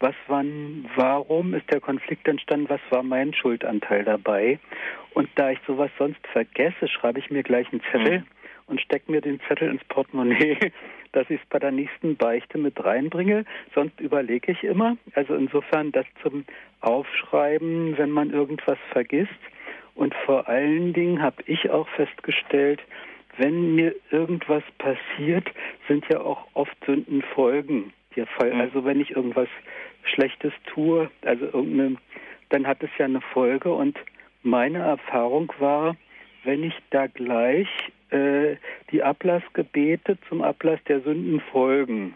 [0.00, 4.58] was wann, warum ist der Konflikt entstanden, was war mein Schuldanteil dabei.
[5.14, 8.26] Und da ich sowas sonst vergesse, schreibe ich mir gleich einen Zettel mhm.
[8.66, 10.72] und stecke mir den Zettel ins Portemonnaie,
[11.12, 13.44] dass ich es bei der nächsten Beichte mit reinbringe.
[13.74, 14.96] Sonst überlege ich immer.
[15.14, 16.44] Also insofern das zum
[16.80, 19.30] Aufschreiben, wenn man irgendwas vergisst.
[19.98, 22.80] Und vor allen Dingen habe ich auch festgestellt,
[23.36, 25.50] wenn mir irgendwas passiert,
[25.88, 28.54] sind ja auch oft Sündenfolgen der Fall.
[28.54, 28.60] Mhm.
[28.60, 29.48] Also wenn ich irgendwas
[30.04, 31.96] Schlechtes tue, also irgendeine,
[32.50, 33.98] dann hat es ja eine Folge und
[34.44, 35.96] meine Erfahrung war,
[36.44, 37.68] wenn ich da gleich
[38.10, 38.54] äh,
[38.92, 42.14] die Ablassgebete zum Ablass der Sünden folgen,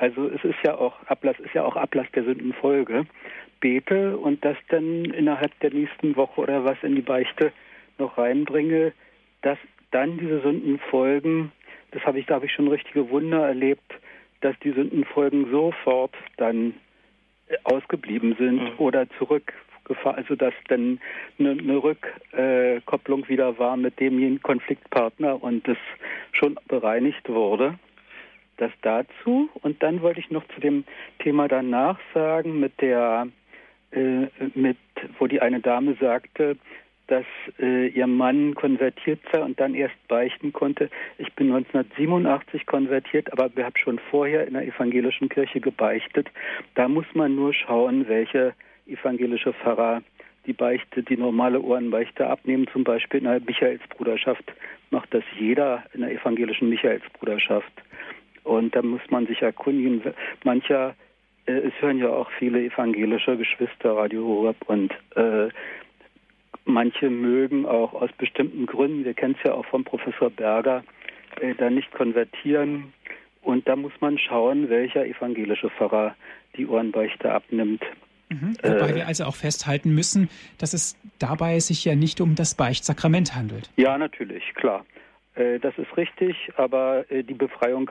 [0.00, 3.04] also es ist ja auch Ablass ist ja auch Ablass der Sündenfolge,
[3.60, 7.52] bete und das dann innerhalb der nächsten Woche oder was in die Beichte
[7.98, 8.92] noch reinbringe,
[9.42, 9.58] dass
[9.90, 11.52] dann diese Sündenfolgen,
[11.90, 13.92] das habe ich, da habe ich schon richtige Wunder erlebt,
[14.40, 16.74] dass die Sündenfolgen sofort dann
[17.64, 18.78] ausgeblieben sind mhm.
[18.78, 20.98] oder zurückgefahren, also dass dann
[21.38, 25.76] eine, eine Rückkopplung wieder war mit dem Konfliktpartner und das
[26.32, 27.78] schon bereinigt wurde.
[28.60, 29.48] Das dazu.
[29.62, 30.84] Und dann wollte ich noch zu dem
[31.18, 33.26] Thema danach sagen, mit der,
[33.90, 34.76] äh, mit,
[35.18, 36.58] wo die eine Dame sagte,
[37.06, 37.24] dass
[37.58, 40.90] äh, ihr Mann konvertiert sei und dann erst beichten konnte.
[41.16, 46.28] Ich bin 1987 konvertiert, aber wir haben schon vorher in der evangelischen Kirche gebeichtet.
[46.74, 48.52] Da muss man nur schauen, welche
[48.86, 50.02] evangelische Pfarrer
[50.44, 52.66] die Beichte, die normale Ohrenbeichte abnehmen.
[52.74, 54.52] Zum Beispiel in der Michaelsbruderschaft
[54.90, 57.72] macht das jeder in der evangelischen Michaelsbruderschaft.
[58.44, 60.02] Und da muss man sich erkundigen.
[60.44, 60.94] Mancher,
[61.46, 65.48] äh, es hören ja auch viele evangelische Geschwister Radio Horeb und äh,
[66.64, 70.84] Manche mögen auch aus bestimmten Gründen, wir kennen es ja auch vom Professor Berger,
[71.40, 72.92] äh, da nicht konvertieren.
[73.42, 76.14] Und da muss man schauen, welcher evangelische Pfarrer
[76.56, 77.82] die Ohrenbeichte abnimmt.
[78.28, 78.56] Mhm.
[78.62, 80.28] Wobei äh, wir also auch festhalten müssen,
[80.58, 83.70] dass es dabei sich ja nicht um das Beichtsakrament handelt.
[83.76, 84.84] Ja, natürlich, klar.
[85.34, 87.90] Äh, das ist richtig, aber äh, die Befreiung,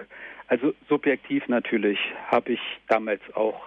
[0.50, 3.62] also subjektiv natürlich, habe ich damals auch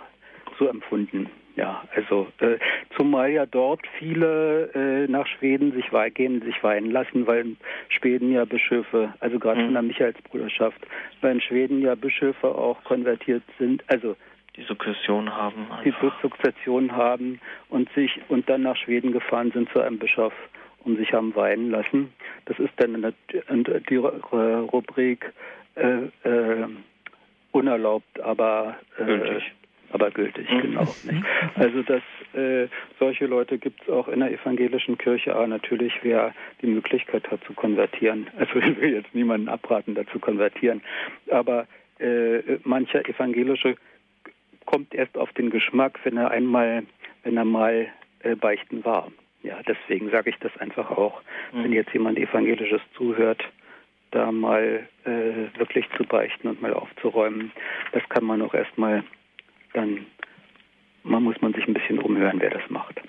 [0.58, 1.30] so empfunden.
[1.54, 2.58] Ja, also äh,
[2.96, 7.56] zumal ja dort viele äh, nach Schweden sich gehen, sich weihen lassen, weil
[7.88, 9.64] Schweden ja Bischöfe, also gerade mhm.
[9.66, 10.80] von der Michaelsbruderschaft,
[11.20, 14.16] weil in Schweden ja Bischöfe auch konvertiert sind, also
[14.56, 15.82] die Sukzession haben, einfach.
[15.82, 20.32] die Sukzession haben und sich und dann nach Schweden gefahren sind zu einem Bischof
[20.84, 22.12] und sich haben weinen lassen.
[22.46, 23.14] Das ist dann in der,
[23.48, 25.32] in der die Rubrik
[25.74, 26.66] äh, äh,
[27.52, 29.40] unerlaubt, aber äh,
[29.90, 30.60] aber gültig, mhm.
[30.62, 30.82] genau.
[30.82, 31.24] Nicht?
[31.54, 32.02] Also dass
[32.34, 32.68] äh,
[32.98, 37.44] solche Leute gibt es auch in der evangelischen Kirche, aber natürlich wer die Möglichkeit hat
[37.44, 38.26] zu konvertieren.
[38.36, 40.82] Also ich will jetzt niemanden abraten, dazu konvertieren.
[41.30, 41.66] Aber
[42.64, 43.76] mancher evangelische
[44.64, 46.82] kommt erst auf den Geschmack, wenn er einmal,
[47.22, 47.86] wenn er mal
[48.40, 49.12] beichten war.
[49.44, 51.64] Ja, deswegen sage ich das einfach auch, mhm.
[51.64, 53.44] wenn jetzt jemand evangelisches zuhört,
[54.12, 57.52] da mal äh, wirklich zu beichten und mal aufzuräumen,
[57.92, 59.02] das kann man auch erstmal
[59.74, 60.06] dann
[61.04, 63.00] man muss man sich ein bisschen umhören, wer das macht.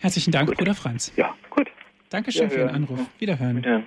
[0.00, 0.58] Herzlichen Dank, gut.
[0.58, 1.12] Bruder Franz.
[1.16, 1.70] Ja, gut.
[2.10, 2.98] Dankeschön für Ihren Anruf.
[3.18, 3.62] Wiederhören.
[3.62, 3.82] Ja.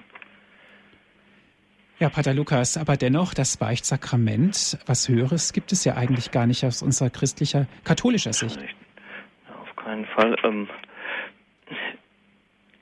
[1.99, 6.63] Ja, Pater Lukas, aber dennoch, das Beichtsakrament, was Höheres gibt es ja eigentlich gar nicht
[6.63, 8.57] aus unserer christlicher, katholischer Sicht.
[9.61, 10.33] Auf keinen Fall.
[10.43, 10.69] Ähm,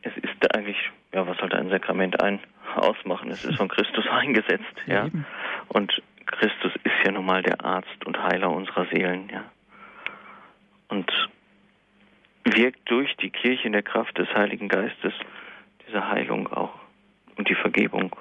[0.04, 0.78] es ist eigentlich,
[1.14, 2.40] ja, was sollte ein Sakrament ein
[2.76, 3.30] ausmachen?
[3.32, 5.06] Es ist von Christus eingesetzt, ja.
[5.06, 5.12] ja.
[5.70, 9.44] Und Christus ist ja nun mal der Arzt und Heiler unserer Seelen, ja.
[10.90, 11.12] Und
[12.44, 15.14] wirkt durch die Kirche in der Kraft des Heiligen Geistes
[15.86, 16.74] diese Heilung auch
[17.36, 18.16] und die Vergebung.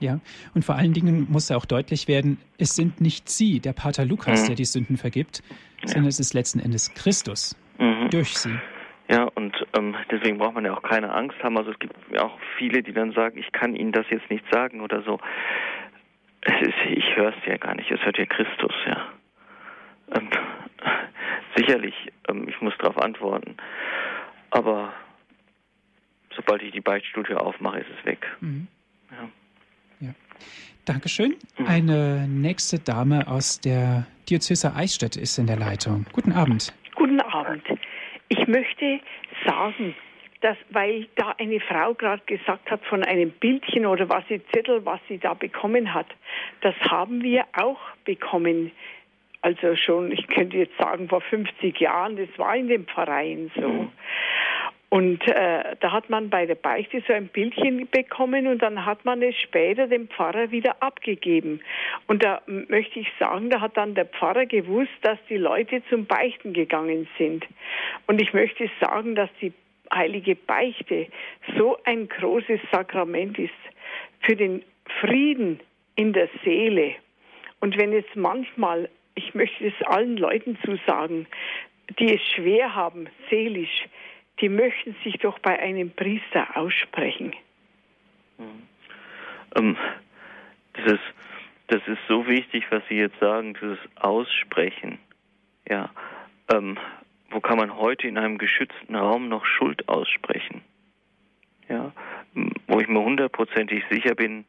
[0.00, 0.20] Ja,
[0.54, 4.42] und vor allen Dingen muss auch deutlich werden, es sind nicht Sie, der Pater Lukas,
[4.42, 4.46] mhm.
[4.48, 5.42] der die Sünden vergibt,
[5.82, 5.88] ja.
[5.88, 8.10] sondern es ist letzten Endes Christus mhm.
[8.10, 8.54] durch Sie.
[9.08, 11.58] Ja, und ähm, deswegen braucht man ja auch keine Angst haben.
[11.58, 14.44] Also es gibt ja auch viele, die dann sagen, ich kann Ihnen das jetzt nicht
[14.50, 15.20] sagen oder so.
[16.40, 19.06] Es ist, ich höre es ja gar nicht, es hört ja Christus, ja.
[20.14, 20.28] Ähm,
[21.56, 21.94] sicherlich,
[22.28, 23.56] ähm, ich muss darauf antworten.
[24.50, 24.92] Aber
[26.34, 28.26] sobald ich die Beichtstudie aufmache, ist es weg.
[28.40, 28.68] Mhm.
[29.10, 30.08] Ja.
[30.08, 30.14] ja.
[30.84, 31.36] Dankeschön.
[31.58, 31.66] Mhm.
[31.66, 36.06] Eine nächste Dame aus der Diözese Eichstätt ist in der Leitung.
[36.12, 36.74] Guten Abend.
[36.94, 37.62] Guten Abend.
[38.44, 39.00] Ich möchte
[39.46, 39.94] sagen,
[40.42, 44.84] dass, weil da eine Frau gerade gesagt hat von einem Bildchen oder was sie Zettel,
[44.84, 46.08] was sie da bekommen hat,
[46.60, 48.70] das haben wir auch bekommen.
[49.40, 53.66] Also schon, ich könnte jetzt sagen, vor 50 Jahren, das war in den Pfarreien so.
[53.66, 53.92] Mhm.
[54.94, 59.04] Und äh, da hat man bei der Beichte so ein Bildchen bekommen und dann hat
[59.04, 61.60] man es später dem Pfarrer wieder abgegeben.
[62.06, 66.06] Und da möchte ich sagen, da hat dann der Pfarrer gewusst, dass die Leute zum
[66.06, 67.44] Beichten gegangen sind.
[68.06, 69.52] Und ich möchte sagen, dass die
[69.92, 71.08] heilige Beichte
[71.58, 73.50] so ein großes Sakrament ist.
[74.20, 74.62] für den
[75.00, 75.58] Frieden
[75.96, 76.94] in der Seele.
[77.58, 81.26] Und wenn es manchmal, ich möchte es allen Leuten zusagen,
[81.98, 83.88] die es schwer haben, seelisch,
[84.40, 87.34] die möchten sich doch bei einem Priester aussprechen.
[88.38, 88.62] Mhm.
[89.56, 89.76] Ähm,
[90.74, 91.14] das, ist,
[91.68, 94.98] das ist so wichtig, was Sie jetzt sagen, dieses Aussprechen.
[95.68, 95.90] Ja,
[96.52, 96.78] ähm,
[97.30, 100.62] wo kann man heute in einem geschützten Raum noch Schuld aussprechen?
[101.68, 101.92] Ja,
[102.66, 104.44] wo ich mir hundertprozentig sicher bin,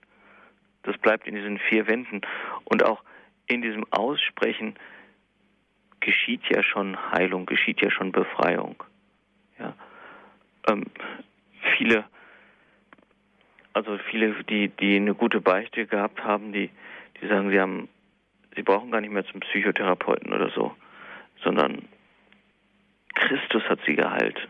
[0.83, 2.21] das bleibt in diesen vier Wänden.
[2.65, 3.01] Und auch
[3.47, 4.75] in diesem Aussprechen
[5.99, 8.75] geschieht ja schon Heilung, geschieht ja schon Befreiung.
[10.67, 10.85] Ähm,
[11.77, 12.05] viele,
[13.73, 16.69] also viele, die, die eine gute Beichte gehabt haben, die,
[17.21, 17.89] die sagen, sie haben,
[18.55, 20.75] sie brauchen gar nicht mehr zum Psychotherapeuten oder so,
[21.43, 21.83] sondern
[23.15, 24.47] Christus hat sie geheilt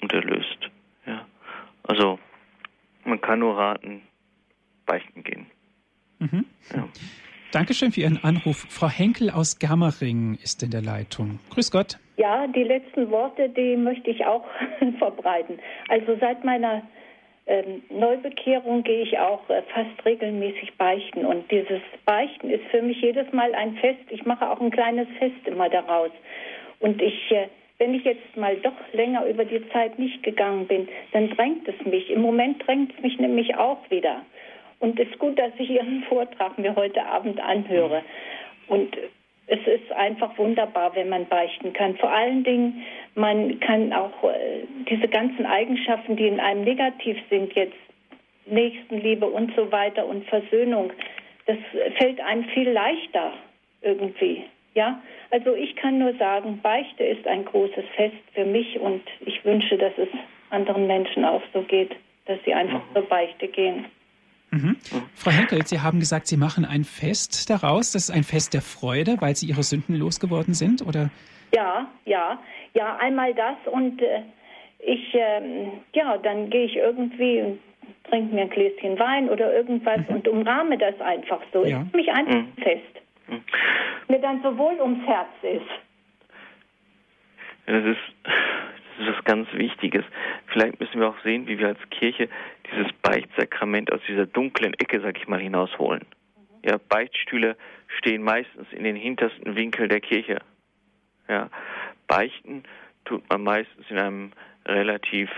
[0.00, 0.70] und erlöst.
[1.06, 1.26] Ja.
[1.84, 2.18] Also
[3.04, 4.02] man kann nur raten,
[4.86, 5.46] beichten gehen.
[6.18, 6.44] Mhm.
[6.74, 6.88] Ja.
[7.52, 8.66] Dankeschön für Ihren Anruf.
[8.70, 11.38] Frau Henkel aus Germering ist in der Leitung.
[11.50, 11.98] Grüß Gott.
[12.22, 14.44] Ja, die letzten Worte, die möchte ich auch
[15.00, 15.58] verbreiten.
[15.88, 16.82] Also seit meiner
[17.48, 21.26] ähm, Neubekehrung gehe ich auch äh, fast regelmäßig beichten.
[21.26, 24.04] Und dieses Beichten ist für mich jedes Mal ein Fest.
[24.10, 26.12] Ich mache auch ein kleines Fest immer daraus.
[26.78, 27.48] Und ich äh,
[27.78, 31.84] wenn ich jetzt mal doch länger über die Zeit nicht gegangen bin, dann drängt es
[31.84, 32.08] mich.
[32.08, 34.24] Im Moment drängt es mich nämlich auch wieder.
[34.78, 38.04] Und es ist gut, dass ich Ihren Vortrag mir heute Abend anhöre.
[38.68, 38.96] Und
[39.46, 41.96] es ist einfach wunderbar, wenn man beichten kann.
[41.96, 42.82] Vor allen Dingen,
[43.14, 47.76] man kann auch äh, diese ganzen Eigenschaften, die in einem negativ sind, jetzt
[48.46, 50.92] Nächstenliebe und so weiter und Versöhnung,
[51.46, 51.58] das
[51.98, 53.32] fällt einem viel leichter
[53.82, 54.44] irgendwie.
[54.74, 59.44] Ja, also ich kann nur sagen, Beichte ist ein großes Fest für mich und ich
[59.44, 60.08] wünsche, dass es
[60.50, 61.94] anderen Menschen auch so geht,
[62.26, 62.94] dass sie einfach mhm.
[62.94, 63.86] zur Beichte gehen.
[64.52, 64.76] Mhm.
[65.14, 67.92] Frau Henkel, Sie haben gesagt, Sie machen ein Fest daraus.
[67.92, 71.10] Das ist ein Fest der Freude, weil Sie Ihre Sünden losgeworden sind, oder?
[71.54, 72.38] Ja, ja,
[72.74, 74.22] ja, einmal das und äh,
[74.78, 77.60] ich, äh, ja, dann gehe ich irgendwie und
[78.08, 80.14] trinke mir ein Gläschen Wein oder irgendwas mhm.
[80.14, 81.64] und umrahme das einfach so.
[81.64, 81.84] Ja.
[81.88, 82.52] Ich mich einfach mhm.
[82.62, 83.02] fest
[84.08, 85.70] mir dann so wohl ums Herz ist.
[87.66, 87.98] Das ist,
[88.98, 90.04] das ist was ganz Wichtiges.
[90.46, 92.28] Vielleicht müssen wir auch sehen, wie wir als Kirche
[92.70, 96.04] dieses Beichtsakrament aus dieser dunklen Ecke, sag ich mal, hinausholen.
[96.36, 96.68] Mhm.
[96.68, 97.56] Ja, Beichtstühle
[97.98, 100.40] stehen meistens in den hintersten Winkeln der Kirche.
[101.28, 101.48] Ja,
[102.06, 102.64] Beichten
[103.04, 104.32] tut man meistens in einem
[104.66, 105.30] relativ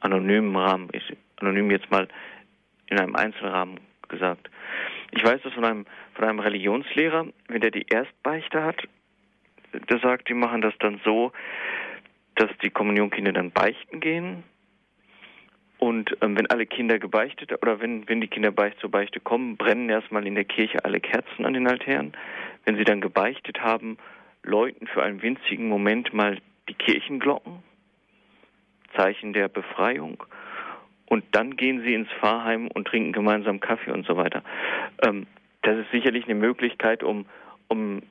[0.00, 0.88] anonymen Rahmen.
[0.92, 2.08] Ich, anonym jetzt mal
[2.86, 4.50] in einem Einzelrahmen gesagt.
[5.12, 8.86] Ich weiß das von einem, von einem Religionslehrer, wenn der die Erstbeichte hat,
[9.72, 11.32] der sagt, die machen das dann so,
[12.34, 14.42] dass die Kommunionkinder dann beichten gehen.
[15.78, 19.56] Und ähm, wenn alle Kinder gebeichtet oder wenn, wenn die Kinder beicht zur Beichte kommen,
[19.56, 22.12] brennen erstmal in der Kirche alle Kerzen an den Altären.
[22.66, 23.96] Wenn sie dann gebeichtet haben,
[24.42, 27.62] läuten für einen winzigen Moment mal die Kirchenglocken,
[28.94, 30.22] Zeichen der Befreiung
[31.10, 34.42] und dann gehen sie ins Pfarrheim und trinken gemeinsam Kaffee und so weiter.
[35.02, 35.26] Ähm,
[35.62, 37.26] das ist sicherlich eine Möglichkeit, um,
[37.68, 38.02] um,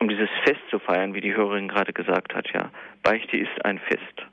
[0.00, 2.46] um dieses Fest zu feiern, wie die Hörerin gerade gesagt hat.
[2.52, 2.70] Ja,
[3.02, 4.26] Beichte ist ein Fest.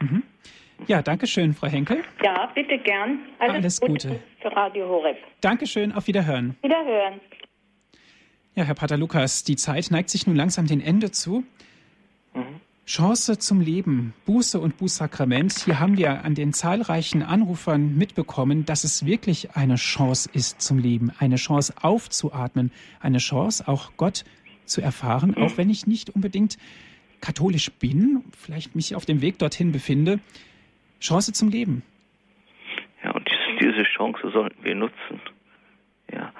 [0.00, 0.22] Mhm.
[0.86, 2.02] Ja, danke schön, Frau Henkel.
[2.24, 3.20] Ja, bitte gern.
[3.38, 4.08] Alles, Alles Gute.
[4.08, 5.16] Gute für Radio Horeb.
[5.40, 6.56] Dankeschön, auf Wiederhören.
[6.62, 7.20] Wiederhören.
[8.54, 11.44] Ja, Herr Pater Lukas, die Zeit neigt sich nun langsam dem Ende zu.
[12.34, 12.60] Mhm.
[12.84, 15.52] Chance zum Leben, Buße und Bußsakrament.
[15.64, 20.78] Hier haben wir an den zahlreichen Anrufern mitbekommen, dass es wirklich eine Chance ist zum
[20.78, 24.24] Leben, eine Chance aufzuatmen, eine Chance auch Gott
[24.64, 26.58] zu erfahren, auch wenn ich nicht unbedingt
[27.20, 30.18] katholisch bin, vielleicht mich auf dem Weg dorthin befinde.
[31.00, 31.82] Chance zum Leben.
[33.04, 33.28] Ja, und
[33.60, 35.20] diese Chance sollten wir nutzen.
[36.12, 36.32] Ja,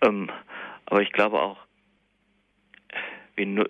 [0.00, 0.30] ähm,
[0.86, 1.58] aber ich glaube auch,
[3.36, 3.68] wir,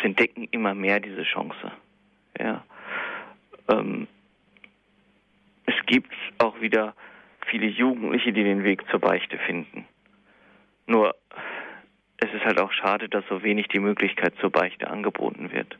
[0.00, 1.72] es entdecken immer mehr diese Chance.
[2.38, 2.64] Ja.
[3.68, 4.06] Ähm,
[5.66, 6.94] es gibt auch wieder
[7.46, 9.86] viele Jugendliche, die den Weg zur Beichte finden.
[10.86, 11.14] Nur
[12.16, 15.78] es ist halt auch schade, dass so wenig die Möglichkeit zur Beichte angeboten wird.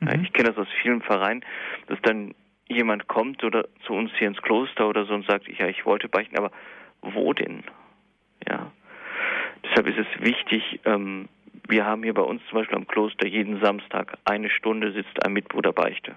[0.00, 0.24] Mhm.
[0.24, 1.44] Ich kenne das aus vielen Vereinen,
[1.86, 2.34] dass dann
[2.68, 6.08] jemand kommt oder zu uns hier ins Kloster oder so und sagt, ja, ich wollte
[6.08, 6.50] beichten, aber
[7.02, 7.64] wo denn?
[8.48, 8.72] Ja.
[9.64, 11.28] Deshalb ist es wichtig, ähm,
[11.68, 15.32] wir haben hier bei uns zum Beispiel am Kloster jeden Samstag eine Stunde sitzt ein
[15.32, 16.16] Mitbruder Beichte.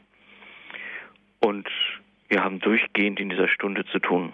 [1.40, 1.70] Und
[2.28, 4.34] wir haben durchgehend in dieser Stunde zu tun.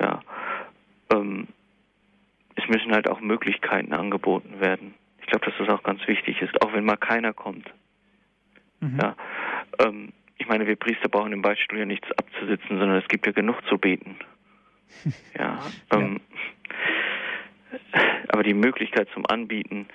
[0.00, 0.22] Ja.
[1.12, 1.48] Ähm,
[2.54, 4.94] es müssen halt auch Möglichkeiten angeboten werden.
[5.20, 7.70] Ich glaube, dass das auch ganz wichtig ist, auch wenn mal keiner kommt.
[8.80, 8.98] Mhm.
[9.00, 9.16] Ja.
[9.78, 13.32] Ähm, ich meine, wir Priester brauchen im Beichtstuhl ja nichts abzusitzen, sondern es gibt ja
[13.32, 14.16] genug zu beten.
[15.38, 15.60] Ja,
[15.92, 16.74] ähm, ja.
[18.28, 19.86] Aber die Möglichkeit zum Anbieten,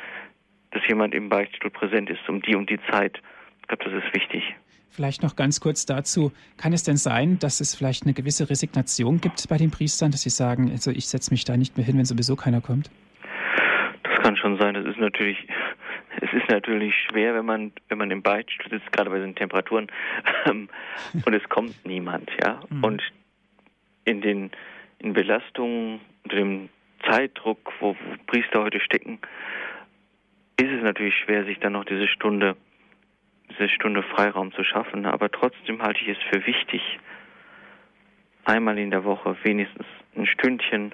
[0.71, 3.21] dass jemand im Beichtstuhl präsent ist um die und die Zeit,
[3.61, 4.43] ich glaube, das ist wichtig.
[4.89, 6.31] Vielleicht noch ganz kurz dazu.
[6.57, 10.21] Kann es denn sein, dass es vielleicht eine gewisse Resignation gibt bei den Priestern, dass
[10.21, 12.91] sie sagen, also ich setze mich da nicht mehr hin, wenn sowieso keiner kommt?
[14.03, 14.75] Das kann schon sein.
[14.75, 15.47] Das ist natürlich,
[16.21, 19.87] es ist natürlich schwer, wenn man, wenn man im Beichtstuhl sitzt, gerade bei den Temperaturen,
[20.45, 20.69] ähm,
[21.25, 22.59] und es kommt niemand, ja.
[22.69, 22.83] Mhm.
[22.83, 23.01] Und
[24.05, 24.51] in den
[24.99, 26.69] in Belastungen, unter dem
[27.09, 27.95] Zeitdruck, wo,
[28.27, 29.19] Priester heute stecken,
[30.57, 32.55] ist es natürlich schwer, sich dann noch diese Stunde
[33.49, 35.05] diese Stunde Freiraum zu schaffen.
[35.05, 36.81] Aber trotzdem halte ich es für wichtig,
[38.45, 39.85] einmal in der Woche wenigstens
[40.15, 40.93] ein Stündchen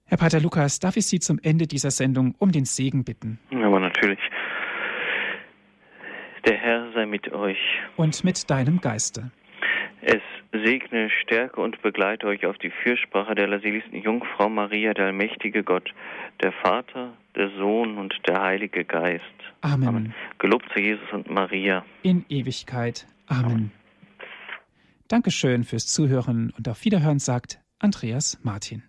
[0.07, 3.39] Herr Pater Lukas, darf ich Sie zum Ende dieser Sendung um den Segen bitten?
[3.51, 4.19] Aber natürlich.
[6.47, 7.57] Der Herr sei mit euch.
[7.95, 9.31] Und mit deinem Geiste.
[10.01, 15.63] Es segne, stärke und begleite euch auf die Fürsprache der allerseligsten Jungfrau Maria, der allmächtige
[15.63, 15.91] Gott,
[16.43, 19.23] der Vater, der Sohn und der Heilige Geist.
[19.61, 19.87] Amen.
[19.87, 20.13] Amen.
[20.37, 21.83] Gelobt sei Jesus und Maria.
[22.03, 23.07] In Ewigkeit.
[23.25, 23.45] Amen.
[23.45, 23.71] Amen.
[25.07, 28.83] Dankeschön fürs Zuhören und auf Wiederhören sagt Andreas Martin.